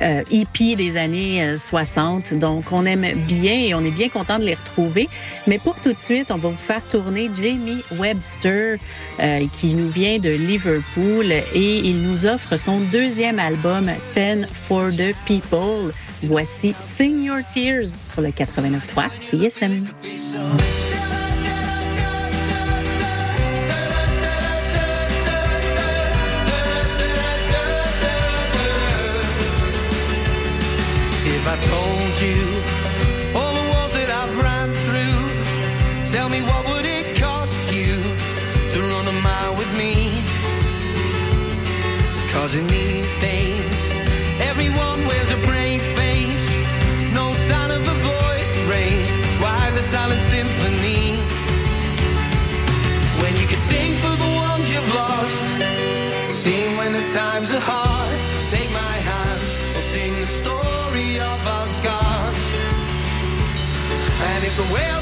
euh, 0.00 0.22
hippies 0.30 0.76
des 0.76 0.96
années 0.96 1.44
euh, 1.44 1.56
60. 1.56 2.34
Donc, 2.34 2.72
on 2.72 2.86
aime 2.86 3.06
bien 3.26 3.52
et 3.52 3.74
on 3.74 3.84
est 3.84 3.90
bien 3.90 4.08
content 4.08 4.38
de 4.38 4.44
les 4.44 4.54
retrouver. 4.54 5.08
Mais 5.46 5.58
pour 5.58 5.74
tout 5.80 5.92
de 5.92 5.98
suite, 5.98 6.30
on 6.30 6.38
va 6.38 6.48
vous 6.48 6.56
faire 6.56 6.86
tourner 6.86 7.30
Jamie 7.34 7.82
Webster, 7.98 8.78
euh, 9.18 9.46
qui 9.52 9.74
nous 9.74 9.88
vient 9.88 10.18
de 10.18 10.30
Liverpool 10.30 11.32
et 11.32 11.78
il 11.78 12.02
nous 12.02 12.26
offre 12.26 12.56
son 12.56 12.80
deuxième 12.80 13.38
album, 13.38 13.90
Ten 14.14 14.46
for 14.52 14.90
the 14.90 15.14
People. 15.26 15.92
Voici 16.22 16.74
Sing 16.80 17.24
Your 17.24 17.40
Tears 17.52 17.88
sur 18.04 18.22
le 18.22 18.28
89.3 18.28 19.10
CSM. 19.18 19.84
Told 31.68 32.14
you 32.26 32.40
all 33.38 33.52
the 33.60 33.66
walls 33.72 33.92
that 33.92 34.10
I've 34.20 34.34
run 34.42 34.68
through, 34.86 35.20
tell 36.14 36.28
me 36.28 36.40
what 36.42 36.62
would 36.70 36.86
it 36.86 37.16
cost 37.16 37.58
you 37.72 37.96
to 38.72 38.78
run 38.92 39.06
a 39.06 39.16
mile 39.28 39.54
with 39.56 39.72
me? 39.76 39.92
Cause 42.32 42.54
in 42.54 42.66
these 42.66 42.89
the 64.60 64.74
way 64.74 64.90
I 64.90 64.99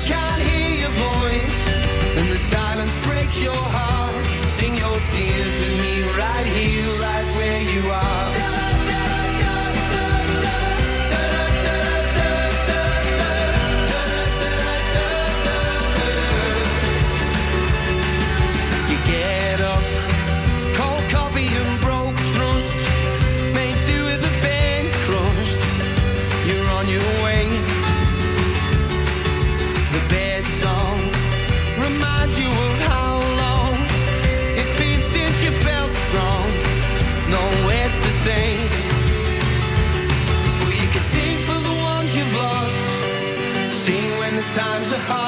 the 45.06 45.27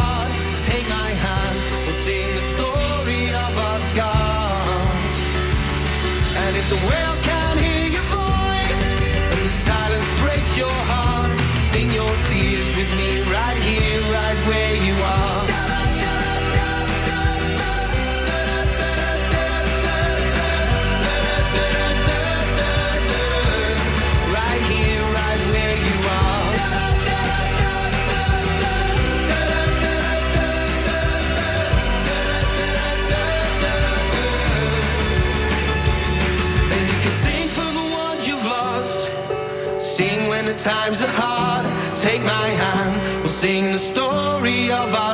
times 40.63 41.01
are 41.01 41.09
hard. 41.09 41.65
Take 41.95 42.23
my 42.23 42.49
hand. 42.49 43.23
We'll 43.23 43.33
sing 43.33 43.73
the 43.73 43.79
story 43.79 44.71
of 44.71 44.95
our 44.95 45.10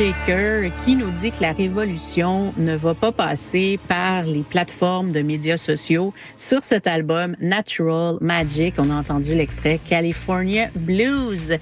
Shaker 0.00 0.70
qui 0.82 0.96
nous 0.96 1.10
dit 1.10 1.30
que 1.30 1.42
la 1.42 1.52
révolution 1.52 2.54
ne 2.56 2.74
va 2.74 2.94
pas 2.94 3.12
passer 3.12 3.78
par 3.86 4.22
les 4.22 4.40
plateformes 4.40 5.12
de 5.12 5.20
médias 5.20 5.58
sociaux. 5.58 6.14
Sur 6.36 6.64
cet 6.64 6.86
album 6.86 7.36
Natural 7.38 8.16
Magic, 8.22 8.76
on 8.78 8.88
a 8.88 8.94
entendu 8.94 9.34
l'extrait 9.34 9.78
California 9.78 10.70
Blues. 10.74 11.58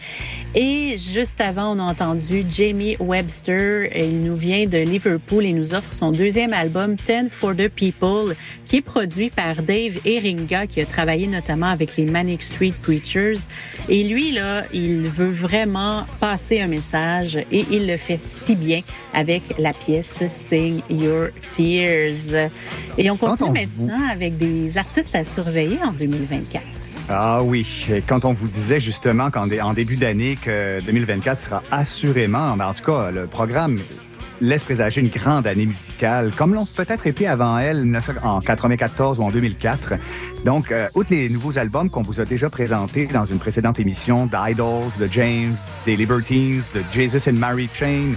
Et 0.55 0.97
juste 0.97 1.43
avant, 1.43 1.77
on 1.77 1.79
a 1.79 1.83
entendu 1.83 2.45
Jamie 2.49 2.97
Webster. 2.99 3.95
Il 3.95 4.23
nous 4.23 4.35
vient 4.35 4.66
de 4.66 4.79
Liverpool 4.79 5.45
et 5.45 5.53
nous 5.53 5.75
offre 5.75 5.93
son 5.93 6.11
deuxième 6.11 6.55
album 6.55 6.97
Ten 6.97 7.29
for 7.29 7.55
the 7.55 7.69
People 7.69 8.35
qui 8.65 8.77
est 8.77 8.83
produit 8.83 9.29
par 9.29 9.62
Dave 9.62 9.99
Eringa 10.07 10.66
qui 10.66 10.81
a 10.81 10.87
travaillé 10.87 11.27
notamment 11.27 11.66
avec 11.66 11.97
les 11.97 12.05
Manic 12.05 12.43
Street 12.43 12.73
Preachers. 12.83 13.47
Et 13.91 14.05
lui, 14.05 14.33
là, 14.33 14.65
il 14.73 15.03
veut 15.03 15.31
vraiment 15.31 16.05
passer 16.19 16.61
un 16.61 16.66
message 16.66 17.37
et 17.37 17.66
il 17.70 17.87
le 17.87 17.99
fait 17.99 18.20
si 18.20 18.57
bien 18.57 18.81
avec 19.12 19.43
la 19.59 19.75
pièce 19.75 20.27
Sing 20.29 20.81
Your 20.89 21.29
Tears. 21.53 22.51
Et 22.97 23.11
on 23.11 23.16
continue 23.19 23.53
maintenant 23.53 24.09
avec 24.11 24.39
des 24.39 24.79
artistes 24.79 25.15
à 25.15 25.25
surveiller 25.25 25.79
en 25.85 25.93
2024. 25.93 26.88
Ah 27.09 27.43
oui, 27.43 27.87
quand 28.07 28.25
on 28.27 28.33
vous 28.35 28.49
disait 28.49 28.81
justement 28.81 29.31
qu'en 29.31 29.47
dé- 29.47 29.61
en 29.63 29.73
début 29.73 29.97
d'année 29.97 30.37
que 30.37 30.81
2024 30.85 31.39
sera 31.41 31.63
assurément, 31.71 32.55
ben, 32.57 32.67
en 32.67 32.75
tout 32.75 32.85
cas, 32.85 33.11
le 33.11 33.27
programme 33.27 33.79
laisse 34.41 34.63
présager 34.63 35.01
une 35.01 35.09
grande 35.09 35.47
année 35.47 35.67
musicale, 35.67 36.33
comme 36.37 36.55
l'ont 36.55 36.67
peut-être 36.67 37.07
été 37.07 37.27
avant 37.27 37.59
elle 37.59 37.99
en 38.23 38.41
94 38.41 39.19
ou 39.19 39.23
en 39.23 39.31
2004. 39.31 39.95
Donc, 40.45 40.71
euh, 40.71 40.87
outre 40.95 41.11
les 41.11 41.29
nouveaux 41.29 41.59
albums 41.59 41.89
qu'on 41.91 42.03
vous 42.03 42.21
a 42.21 42.25
déjà 42.25 42.49
présentés 42.51 43.07
dans 43.07 43.25
une 43.25 43.39
précédente 43.39 43.81
émission, 43.81 44.27
d'Idols, 44.27 44.91
de 45.01 45.07
James, 45.11 45.57
des 45.87 45.97
Libertines, 45.97 46.63
de 46.75 46.83
Jesus 46.93 47.29
and 47.29 47.35
Mary 47.35 47.69
Chain, 47.75 48.13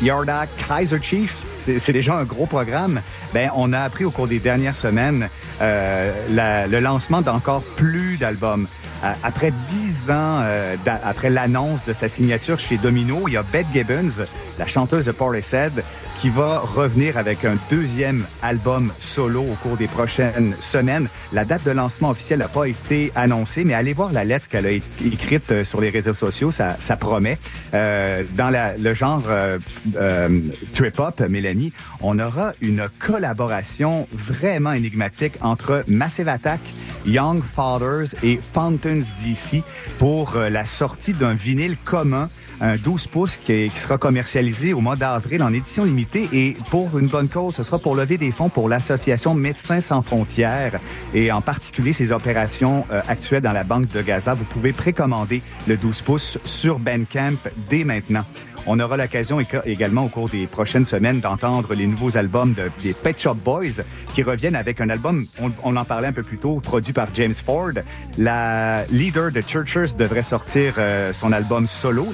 Yarda, 0.00 0.46
Kaiser 0.68 0.98
Chief, 1.02 1.34
c'est 1.58 1.92
déjà 1.92 2.14
un 2.14 2.24
gros 2.24 2.46
programme. 2.46 3.00
Ben, 3.34 3.50
on 3.54 3.72
a 3.72 3.80
appris 3.80 4.04
au 4.04 4.10
cours 4.10 4.28
des 4.28 4.38
dernières 4.38 4.76
semaines 4.76 5.28
euh, 5.60 6.66
le 6.70 6.78
lancement 6.80 7.20
d'encore 7.20 7.62
plus 7.62 8.16
d'albums. 8.16 8.66
Euh, 9.04 9.12
après 9.22 9.52
dix 9.70 10.10
ans, 10.10 10.40
euh, 10.42 10.76
après 11.04 11.30
l'annonce 11.30 11.84
de 11.84 11.92
sa 11.92 12.08
signature 12.08 12.58
chez 12.58 12.78
Domino, 12.78 13.28
il 13.28 13.34
y 13.34 13.36
a 13.36 13.42
Beth 13.42 13.66
Gibbons, 13.72 14.24
la 14.58 14.66
chanteuse 14.66 15.06
de 15.06 15.12
Portishead, 15.12 15.84
qui 16.20 16.30
va 16.30 16.58
revenir 16.58 17.16
avec 17.16 17.44
un 17.44 17.56
deuxième 17.70 18.24
album 18.42 18.92
solo 18.98 19.42
au 19.42 19.54
cours 19.62 19.76
des 19.76 19.86
prochaines 19.86 20.54
semaines. 20.58 21.08
La 21.32 21.44
date 21.44 21.64
de 21.64 21.70
lancement 21.70 22.10
officielle 22.10 22.40
n'a 22.40 22.48
pas 22.48 22.64
été 22.64 23.12
annoncée, 23.14 23.64
mais 23.64 23.74
allez 23.74 23.92
voir 23.92 24.12
la 24.12 24.24
lettre 24.24 24.48
qu'elle 24.48 24.66
a 24.66 24.72
écrite 24.72 25.52
euh, 25.52 25.64
sur 25.64 25.80
les 25.80 25.90
réseaux 25.90 26.14
sociaux, 26.14 26.50
ça, 26.50 26.76
promet. 26.98 27.38
Euh, 27.74 28.24
dans 28.36 28.52
le 28.78 28.94
genre 28.94 29.22
euh, 29.28 29.58
euh, 29.96 30.40
trip-hop, 30.74 31.20
Mélanie, 31.20 31.72
on 32.00 32.18
aura 32.18 32.52
une 32.60 32.88
collaboration 32.98 34.08
vraiment 34.12 34.72
énigmatique 34.72 35.34
entre 35.40 35.84
Massive 35.86 36.28
Attack, 36.28 36.60
Young 37.06 37.42
Fathers 37.42 38.14
et 38.22 38.40
Fountains 38.52 39.02
DC 39.24 39.62
pour 39.98 40.36
la 40.36 40.64
sortie 40.64 41.12
d'un 41.12 41.34
vinyle 41.34 41.76
commun 41.76 42.28
un 42.60 42.76
12 42.76 43.06
pouces 43.08 43.36
qui, 43.36 43.70
qui 43.70 43.78
sera 43.78 43.98
commercialisé 43.98 44.72
au 44.72 44.80
mois 44.80 44.96
d'avril 44.96 45.42
en 45.42 45.52
édition 45.52 45.84
limitée 45.84 46.28
et 46.32 46.56
pour 46.70 46.98
une 46.98 47.08
bonne 47.08 47.28
cause, 47.28 47.54
ce 47.56 47.62
sera 47.62 47.78
pour 47.78 47.94
lever 47.94 48.18
des 48.18 48.30
fonds 48.30 48.48
pour 48.48 48.68
l'association 48.68 49.34
Médecins 49.34 49.80
sans 49.80 50.02
frontières 50.02 50.80
et 51.14 51.30
en 51.32 51.40
particulier 51.40 51.92
ses 51.92 52.12
opérations 52.12 52.84
euh, 52.90 53.00
actuelles 53.08 53.42
dans 53.42 53.52
la 53.52 53.64
banque 53.64 53.86
de 53.88 54.02
Gaza. 54.02 54.34
Vous 54.34 54.44
pouvez 54.44 54.72
précommander 54.72 55.42
le 55.66 55.76
12 55.76 56.00
pouces 56.02 56.38
sur 56.44 56.78
Bandcamp 56.78 57.36
dès 57.68 57.84
maintenant. 57.84 58.24
On 58.70 58.80
aura 58.80 58.98
l'occasion 58.98 59.38
également 59.64 60.04
au 60.04 60.08
cours 60.08 60.28
des 60.28 60.46
prochaines 60.46 60.84
semaines 60.84 61.20
d'entendre 61.20 61.74
les 61.74 61.86
nouveaux 61.86 62.18
albums 62.18 62.52
de- 62.52 62.70
des 62.82 62.92
Pet 62.92 63.18
Shop 63.18 63.36
Boys 63.36 63.82
qui 64.14 64.22
reviennent 64.22 64.56
avec 64.56 64.82
un 64.82 64.90
album, 64.90 65.24
on, 65.64 65.76
en 65.76 65.84
parlait 65.86 66.08
un 66.08 66.12
peu 66.12 66.22
plus 66.22 66.36
tôt, 66.36 66.60
produit 66.60 66.92
par 66.92 67.06
James 67.14 67.32
Ford. 67.32 67.70
La 68.18 68.84
leader 68.90 69.30
de 69.32 69.40
Churchers 69.40 69.94
devrait 69.96 70.22
sortir 70.22 70.74
euh, 70.76 71.14
son 71.14 71.32
album 71.32 71.66
solo, 71.66 72.06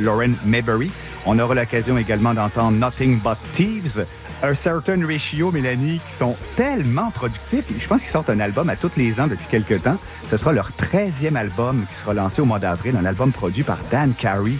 Lauren 0.00 0.32
Mayberry. 0.44 0.90
On 1.26 1.38
aura 1.38 1.54
l'occasion 1.54 1.96
également 1.98 2.34
d'entendre 2.34 2.76
Nothing 2.78 3.18
But 3.20 3.38
Thieves. 3.54 4.06
Un 4.42 4.54
certain 4.54 5.06
ratio, 5.06 5.52
Mélanie, 5.52 6.00
qui 6.08 6.14
sont 6.14 6.36
tellement 6.56 7.10
productifs. 7.12 7.64
Je 7.78 7.86
pense 7.86 8.00
qu'ils 8.00 8.10
sortent 8.10 8.30
un 8.30 8.40
album 8.40 8.68
à 8.68 8.76
tous 8.76 8.90
les 8.96 9.20
ans 9.20 9.28
depuis 9.28 9.46
quelques 9.48 9.82
temps. 9.82 9.98
Ce 10.28 10.36
sera 10.36 10.52
leur 10.52 10.70
13e 10.70 11.36
album 11.36 11.84
qui 11.88 11.94
sera 11.94 12.12
lancé 12.12 12.42
au 12.42 12.44
mois 12.44 12.58
d'avril, 12.58 12.96
un 13.00 13.04
album 13.04 13.30
produit 13.30 13.62
par 13.62 13.78
Dan 13.90 14.14
Carey. 14.14 14.54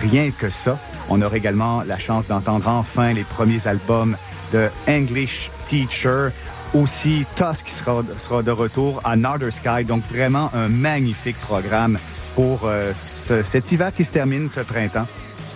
Rien 0.00 0.30
que 0.30 0.48
ça. 0.48 0.78
On 1.10 1.20
aura 1.20 1.36
également 1.36 1.82
la 1.82 1.98
chance 1.98 2.26
d'entendre 2.28 2.66
enfin 2.68 3.12
les 3.12 3.24
premiers 3.24 3.66
albums 3.66 4.16
de 4.52 4.68
English 4.88 5.50
Teacher. 5.68 6.28
Aussi, 6.72 7.26
Tusk 7.34 7.68
sera, 7.68 8.02
sera 8.16 8.42
de 8.42 8.52
retour 8.52 9.00
à 9.04 9.16
Northern 9.16 9.50
Sky. 9.50 9.84
Donc, 9.84 10.02
vraiment 10.10 10.50
un 10.54 10.68
magnifique 10.68 11.38
programme 11.40 11.98
pour 12.34 12.60
euh, 12.64 12.92
ce- 12.94 13.42
cet 13.42 13.70
hiver 13.72 13.92
qui 13.94 14.04
se 14.04 14.10
termine 14.10 14.48
ce 14.50 14.60
printemps 14.60 15.06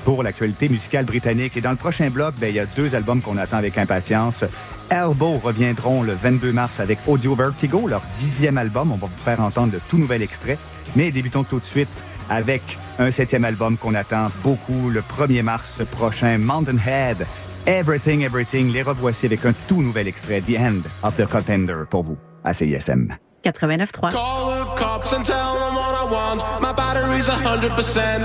pour 0.04 0.22
l'actualité 0.22 0.68
musicale 0.68 1.04
britannique. 1.04 1.56
Et 1.56 1.60
dans 1.60 1.70
le 1.70 1.76
prochain 1.76 2.10
bloc, 2.10 2.34
ben, 2.38 2.48
il 2.50 2.56
y 2.56 2.60
a 2.60 2.66
deux 2.66 2.94
albums 2.94 3.22
qu'on 3.22 3.36
attend 3.38 3.56
avec 3.56 3.78
impatience. 3.78 4.44
Elbow 4.90 5.38
reviendront 5.38 6.02
le 6.02 6.12
22 6.12 6.52
mars 6.52 6.78
avec 6.78 6.98
Audio 7.06 7.34
Vertigo, 7.34 7.86
leur 7.88 8.02
dixième 8.18 8.58
album. 8.58 8.92
On 8.92 8.96
va 8.96 9.06
vous 9.06 9.22
faire 9.24 9.40
entendre 9.40 9.72
de 9.72 9.80
tout 9.88 9.96
nouvel 9.98 10.20
extrait. 10.22 10.58
Mais 10.94 11.10
débutons 11.10 11.42
tout 11.42 11.58
de 11.58 11.64
suite 11.64 11.88
avec 12.28 12.62
un 12.98 13.10
septième 13.10 13.44
album 13.44 13.76
qu'on 13.78 13.94
attend 13.94 14.28
beaucoup 14.42 14.90
le 14.90 15.00
1er 15.00 15.42
mars 15.42 15.80
prochain, 15.92 16.36
Mountain 16.38 16.76
Head. 16.86 17.26
Everything, 17.66 18.20
Everything. 18.22 18.70
Les 18.72 18.82
revoici 18.82 19.24
avec 19.24 19.44
un 19.46 19.54
tout 19.68 19.80
nouvel 19.80 20.06
extrait, 20.06 20.42
The 20.42 20.58
End 20.58 20.80
of 21.02 21.16
the 21.16 21.26
Contender, 21.26 21.76
pour 21.88 22.02
vous, 22.02 22.18
à 22.44 22.52
CISM. 22.52 23.08
89.3. 23.44 24.12
Call 24.12 24.50
the 24.50 24.74
cops 24.74 25.12
and 25.12 25.24
tell 25.24 25.54
them 25.54 25.74
what 25.74 25.94
I 25.94 26.04
want. 26.04 26.62
My 26.62 26.72
battery's 26.72 27.28
a 27.28 27.32
hundred 27.36 27.72
percent. 27.72 28.24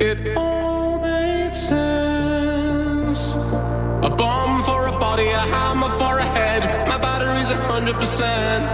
It 0.00 0.36
all 0.36 1.00
made 1.00 1.54
sense. 1.54 3.36
A 3.36 4.10
bomb 4.10 4.62
for 4.62 4.86
a 4.86 4.92
body, 4.98 5.28
a 5.28 5.38
hammer 5.38 5.88
for 5.98 6.18
a 6.18 6.24
head. 6.24 6.88
My 6.88 6.98
battery's 6.98 7.50
a 7.50 7.56
hundred 7.56 7.96
percent. 7.96 8.64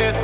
It 0.00 0.14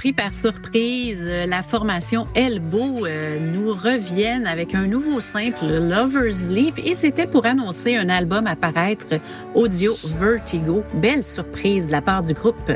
pris 0.00 0.14
par 0.14 0.32
surprise. 0.32 1.26
Euh, 1.28 1.44
La 1.44 1.60
formation 1.60 2.26
Elbow 2.34 3.04
euh, 3.04 3.38
nous 3.38 3.74
reviennent 3.74 4.46
avec 4.46 4.74
un 4.74 4.86
nouveau 4.86 5.20
simple, 5.20 5.66
Lover's 5.66 6.48
Leap, 6.48 6.80
et 6.82 6.94
c'était 6.94 7.26
pour 7.26 7.44
annoncer 7.44 7.96
un 7.96 8.08
album 8.08 8.46
à 8.46 8.56
paraître 8.56 9.20
audio 9.54 9.94
Vertigo. 10.18 10.84
Belle 10.94 11.22
surprise 11.22 11.86
de 11.86 11.92
la 11.92 12.00
part 12.00 12.22
du 12.22 12.32
groupe. 12.32 12.72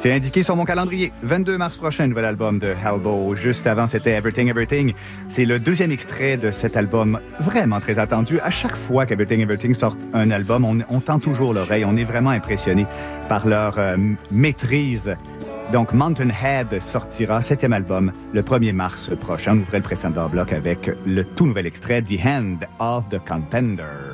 C'est 0.00 0.12
indiqué 0.12 0.42
sur 0.42 0.54
mon 0.54 0.66
calendrier. 0.66 1.12
22 1.22 1.56
mars 1.56 1.78
prochain, 1.78 2.06
nouvel 2.06 2.26
album 2.26 2.58
de 2.58 2.68
Hellbow. 2.68 3.34
Juste 3.34 3.66
avant, 3.66 3.86
c'était 3.86 4.12
Everything 4.12 4.50
Everything. 4.50 4.92
C'est 5.28 5.46
le 5.46 5.58
deuxième 5.58 5.92
extrait 5.92 6.36
de 6.36 6.50
cet 6.50 6.76
album 6.76 7.20
vraiment 7.40 7.80
très 7.80 7.98
attendu. 7.98 8.38
À 8.40 8.50
chaque 8.50 8.76
fois 8.76 9.06
qu'Everything 9.06 9.40
Everything 9.40 9.72
sort 9.72 9.96
un 10.12 10.30
album, 10.30 10.66
on, 10.66 10.78
on 10.90 11.00
tend 11.00 11.20
toujours 11.20 11.54
l'oreille. 11.54 11.86
On 11.86 11.96
est 11.96 12.04
vraiment 12.04 12.30
impressionné 12.30 12.84
par 13.30 13.46
leur 13.46 13.78
euh, 13.78 13.96
maîtrise. 14.30 15.16
Donc, 15.72 15.92
Mountain 15.92 16.30
Head 16.30 16.82
sortira, 16.82 17.42
septième 17.42 17.72
album, 17.72 18.12
le 18.32 18.42
1er 18.42 18.72
mars 18.72 19.10
prochain. 19.20 19.56
On 19.56 19.60
ouvrait 19.60 19.78
le 19.78 19.84
précédent 19.84 20.28
bloc 20.28 20.52
avec 20.52 20.90
le 21.06 21.22
tout 21.22 21.46
nouvel 21.46 21.66
extrait, 21.66 22.02
The 22.02 22.18
Hand 22.26 22.66
of 22.80 23.08
the 23.08 23.20
Contender. 23.24 24.09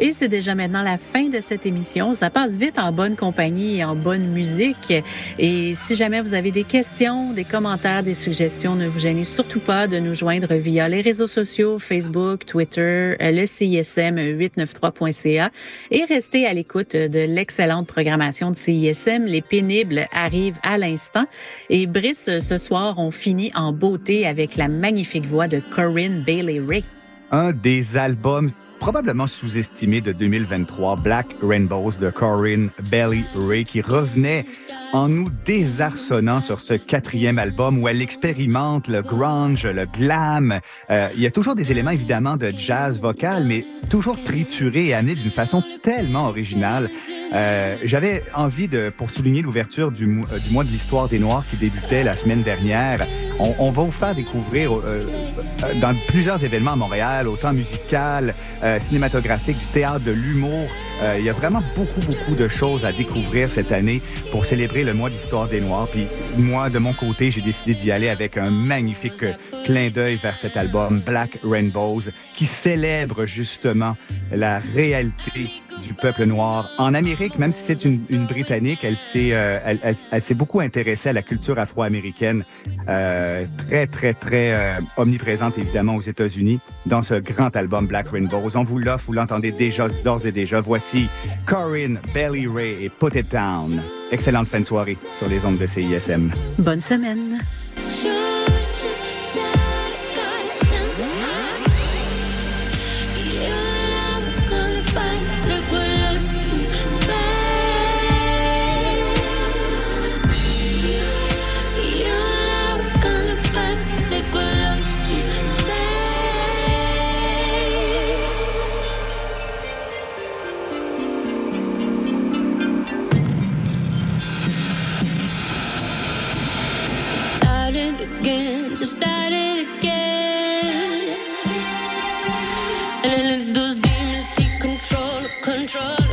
Et 0.00 0.12
c'est 0.12 0.28
déjà 0.28 0.54
maintenant 0.54 0.82
la 0.82 0.96
fin 0.96 1.28
de 1.28 1.40
cette 1.40 1.66
émission. 1.66 2.14
Ça 2.14 2.30
passe 2.30 2.56
vite 2.56 2.78
en 2.78 2.92
bonne 2.92 3.16
compagnie 3.16 3.78
et 3.78 3.84
en 3.84 3.96
bonne 3.96 4.28
musique. 4.28 4.92
Et 5.40 5.74
si 5.74 5.96
jamais 5.96 6.20
vous 6.20 6.34
avez 6.34 6.52
des 6.52 6.62
questions, 6.62 7.32
des 7.32 7.42
commentaires, 7.42 8.04
des 8.04 8.14
suggestions, 8.14 8.76
ne 8.76 8.86
vous 8.86 9.00
gênez 9.00 9.24
surtout 9.24 9.58
pas 9.58 9.88
de 9.88 9.98
nous 9.98 10.14
joindre 10.14 10.54
via 10.54 10.88
les 10.88 11.00
réseaux 11.00 11.26
sociaux, 11.26 11.80
Facebook, 11.80 12.46
Twitter, 12.46 13.16
le 13.18 13.44
CISM 13.44 14.18
893.ca 14.38 15.50
et 15.90 16.04
restez 16.04 16.46
à 16.46 16.54
l'écoute 16.54 16.94
de 16.94 17.20
l'excellente 17.20 17.88
programmation 17.88 18.52
de 18.52 18.56
CISM. 18.56 19.24
Les 19.24 19.42
pénibles 19.42 20.06
arrivent 20.12 20.58
à 20.62 20.78
l'instant. 20.78 21.24
Et 21.70 21.88
Brice, 21.88 22.38
ce 22.38 22.56
soir, 22.56 22.98
on 22.98 23.10
finit 23.10 23.50
en 23.56 23.72
beauté 23.72 24.26
avec 24.28 24.54
la 24.54 24.68
magnifique 24.68 25.26
voix 25.26 25.48
de 25.48 25.60
Corinne 25.74 26.22
Bailey 26.24 26.60
Ray. 26.64 26.84
un 27.32 27.52
des 27.52 27.96
albums 27.96 28.52
probablement 28.78 29.26
sous-estimé 29.26 30.00
de 30.00 30.12
2023, 30.12 30.96
Black 30.96 31.26
Rainbows 31.42 31.92
de 32.00 32.10
Corinne 32.10 32.70
Bailey 32.90 33.24
Ray, 33.34 33.64
qui 33.64 33.80
revenait 33.80 34.46
en 34.92 35.08
nous 35.08 35.28
désarçonnant 35.44 36.40
sur 36.40 36.60
ce 36.60 36.74
quatrième 36.74 37.38
album 37.38 37.82
où 37.82 37.88
elle 37.88 38.00
expérimente 38.00 38.88
le 38.88 39.02
grunge, 39.02 39.66
le 39.66 39.84
glam. 39.84 40.60
Euh, 40.90 41.08
il 41.14 41.20
y 41.20 41.26
a 41.26 41.30
toujours 41.30 41.54
des 41.54 41.70
éléments 41.70 41.90
évidemment 41.90 42.36
de 42.36 42.50
jazz 42.56 43.00
vocal, 43.00 43.44
mais 43.44 43.64
toujours 43.90 44.22
triturés 44.22 44.86
et 44.86 44.94
amenés 44.94 45.14
d'une 45.14 45.30
façon 45.30 45.62
tellement 45.82 46.28
originale. 46.28 46.88
Euh, 47.34 47.76
J'avais 47.84 48.22
envie 48.34 48.68
de, 48.68 48.90
pour 48.96 49.10
souligner 49.10 49.42
l'ouverture 49.42 49.90
du, 49.92 50.04
euh, 50.04 50.38
du 50.38 50.50
mois 50.50 50.64
de 50.64 50.70
l'histoire 50.70 51.08
des 51.08 51.18
Noirs 51.18 51.44
qui 51.50 51.56
débutait 51.56 52.02
la 52.04 52.16
semaine 52.16 52.42
dernière, 52.42 53.06
on, 53.38 53.54
on 53.58 53.70
va 53.70 53.82
vous 53.82 53.92
faire 53.92 54.14
découvrir 54.14 54.72
euh, 54.72 54.80
euh, 54.84 55.80
dans 55.80 55.94
plusieurs 56.08 56.44
événements 56.44 56.72
à 56.72 56.76
Montréal, 56.76 57.28
autant 57.28 57.52
musical, 57.52 58.34
euh, 58.68 58.78
cinématographique, 58.78 59.58
du 59.58 59.66
théâtre, 59.66 60.04
de 60.04 60.10
l'humour. 60.10 60.68
Euh, 61.02 61.16
il 61.18 61.24
y 61.24 61.30
a 61.30 61.32
vraiment 61.32 61.62
beaucoup, 61.76 62.00
beaucoup 62.00 62.34
de 62.34 62.48
choses 62.48 62.84
à 62.84 62.92
découvrir 62.92 63.50
cette 63.50 63.72
année 63.72 64.02
pour 64.30 64.44
célébrer 64.44 64.84
le 64.84 64.92
mois 64.92 65.08
d'histoire 65.08 65.48
des 65.48 65.60
Noirs. 65.60 65.88
Puis 65.90 66.06
moi, 66.36 66.68
de 66.68 66.78
mon 66.78 66.92
côté, 66.92 67.30
j'ai 67.30 67.40
décidé 67.40 67.72
d'y 67.74 67.90
aller 67.90 68.08
avec 68.08 68.36
un 68.36 68.50
magnifique 68.50 69.22
euh, 69.22 69.32
clin 69.64 69.88
d'œil 69.88 70.16
vers 70.16 70.36
cet 70.36 70.56
album 70.56 71.00
Black 71.00 71.38
Rainbows 71.44 72.02
qui 72.34 72.44
célèbre 72.44 73.24
justement 73.24 73.96
la 74.32 74.58
réalité 74.58 75.48
du 75.82 75.94
peuple 75.94 76.24
noir 76.24 76.68
en 76.78 76.92
Amérique, 76.92 77.38
même 77.38 77.52
si 77.52 77.64
c'est 77.64 77.84
une, 77.84 78.00
Britannique, 78.26 78.80
elle 78.82 78.96
s'est 78.96 79.28
elle, 79.28 80.22
s'est 80.22 80.34
beaucoup 80.34 80.60
intéressée 80.60 81.08
à 81.08 81.12
la 81.12 81.22
culture 81.22 81.58
afro-américaine, 81.58 82.44
très 82.86 83.86
très 83.86 84.14
très 84.14 84.78
omniprésente 84.96 85.56
évidemment 85.58 85.94
aux 85.96 86.00
États-Unis 86.00 86.60
dans 86.86 87.02
ce 87.02 87.14
grand 87.14 87.54
album 87.56 87.86
Black 87.86 88.08
Rainbows. 88.08 88.56
On 88.58 88.64
vous 88.64 88.80
l'offre, 88.80 89.04
vous 89.06 89.12
l'entendez 89.12 89.52
déjà 89.52 89.88
d'ores 89.88 90.26
et 90.26 90.32
déjà. 90.32 90.58
Voici 90.58 91.06
Corinne 91.46 92.00
Bailey 92.12 92.48
Ray 92.48 92.84
et 92.84 92.88
Put 92.88 93.16
It 93.16 93.30
Down. 93.30 93.80
Excellente 94.10 94.48
fin 94.48 94.58
de 94.58 94.64
soirée 94.64 94.96
sur 95.16 95.28
les 95.28 95.44
ondes 95.44 95.58
de 95.58 95.66
CISM. 95.66 96.32
Bonne 96.58 96.80
semaine. 96.80 97.38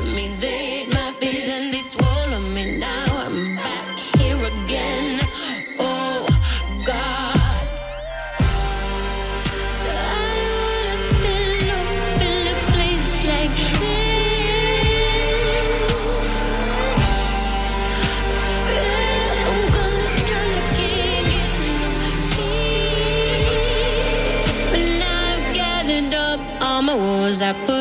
Me. 0.06 0.36
They 0.40 0.82
ate 0.82 0.94
my 0.94 1.12
face 1.12 1.48
and 1.50 1.74
they 1.74 1.82
me. 2.56 2.80
Now 2.80 3.06
I'm 3.26 3.56
back 3.56 4.00
here 4.20 4.38
again. 4.54 5.20
Oh 5.80 6.28
God. 6.86 7.68
I 9.78 9.80
in 12.32 12.44
a 12.54 12.56
place 12.74 13.14
like 13.32 13.58
this. 13.82 16.34
I'm 19.50 19.62
gonna. 19.74 20.14
But 24.72 24.88
now 25.04 25.20
I've 25.32 25.46
gathered 25.56 26.14
up 26.14 26.40
all 26.62 26.82
my 26.82 26.96
walls, 26.96 27.42
I 27.42 27.54
put 27.66 27.75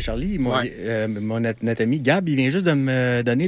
Charlie, 0.00 0.38
mon, 0.38 0.56
Ouais. 0.56 0.72
euh, 0.80 1.08
mon- 1.08 1.40
notre, 1.40 1.64
notre 1.64 1.82
ami 1.82 2.00
Gab, 2.00 2.28
il 2.28 2.36
vient 2.36 2.48
juste 2.50 2.66
de 2.66 2.72
me 2.72 3.22
donner 3.22 3.36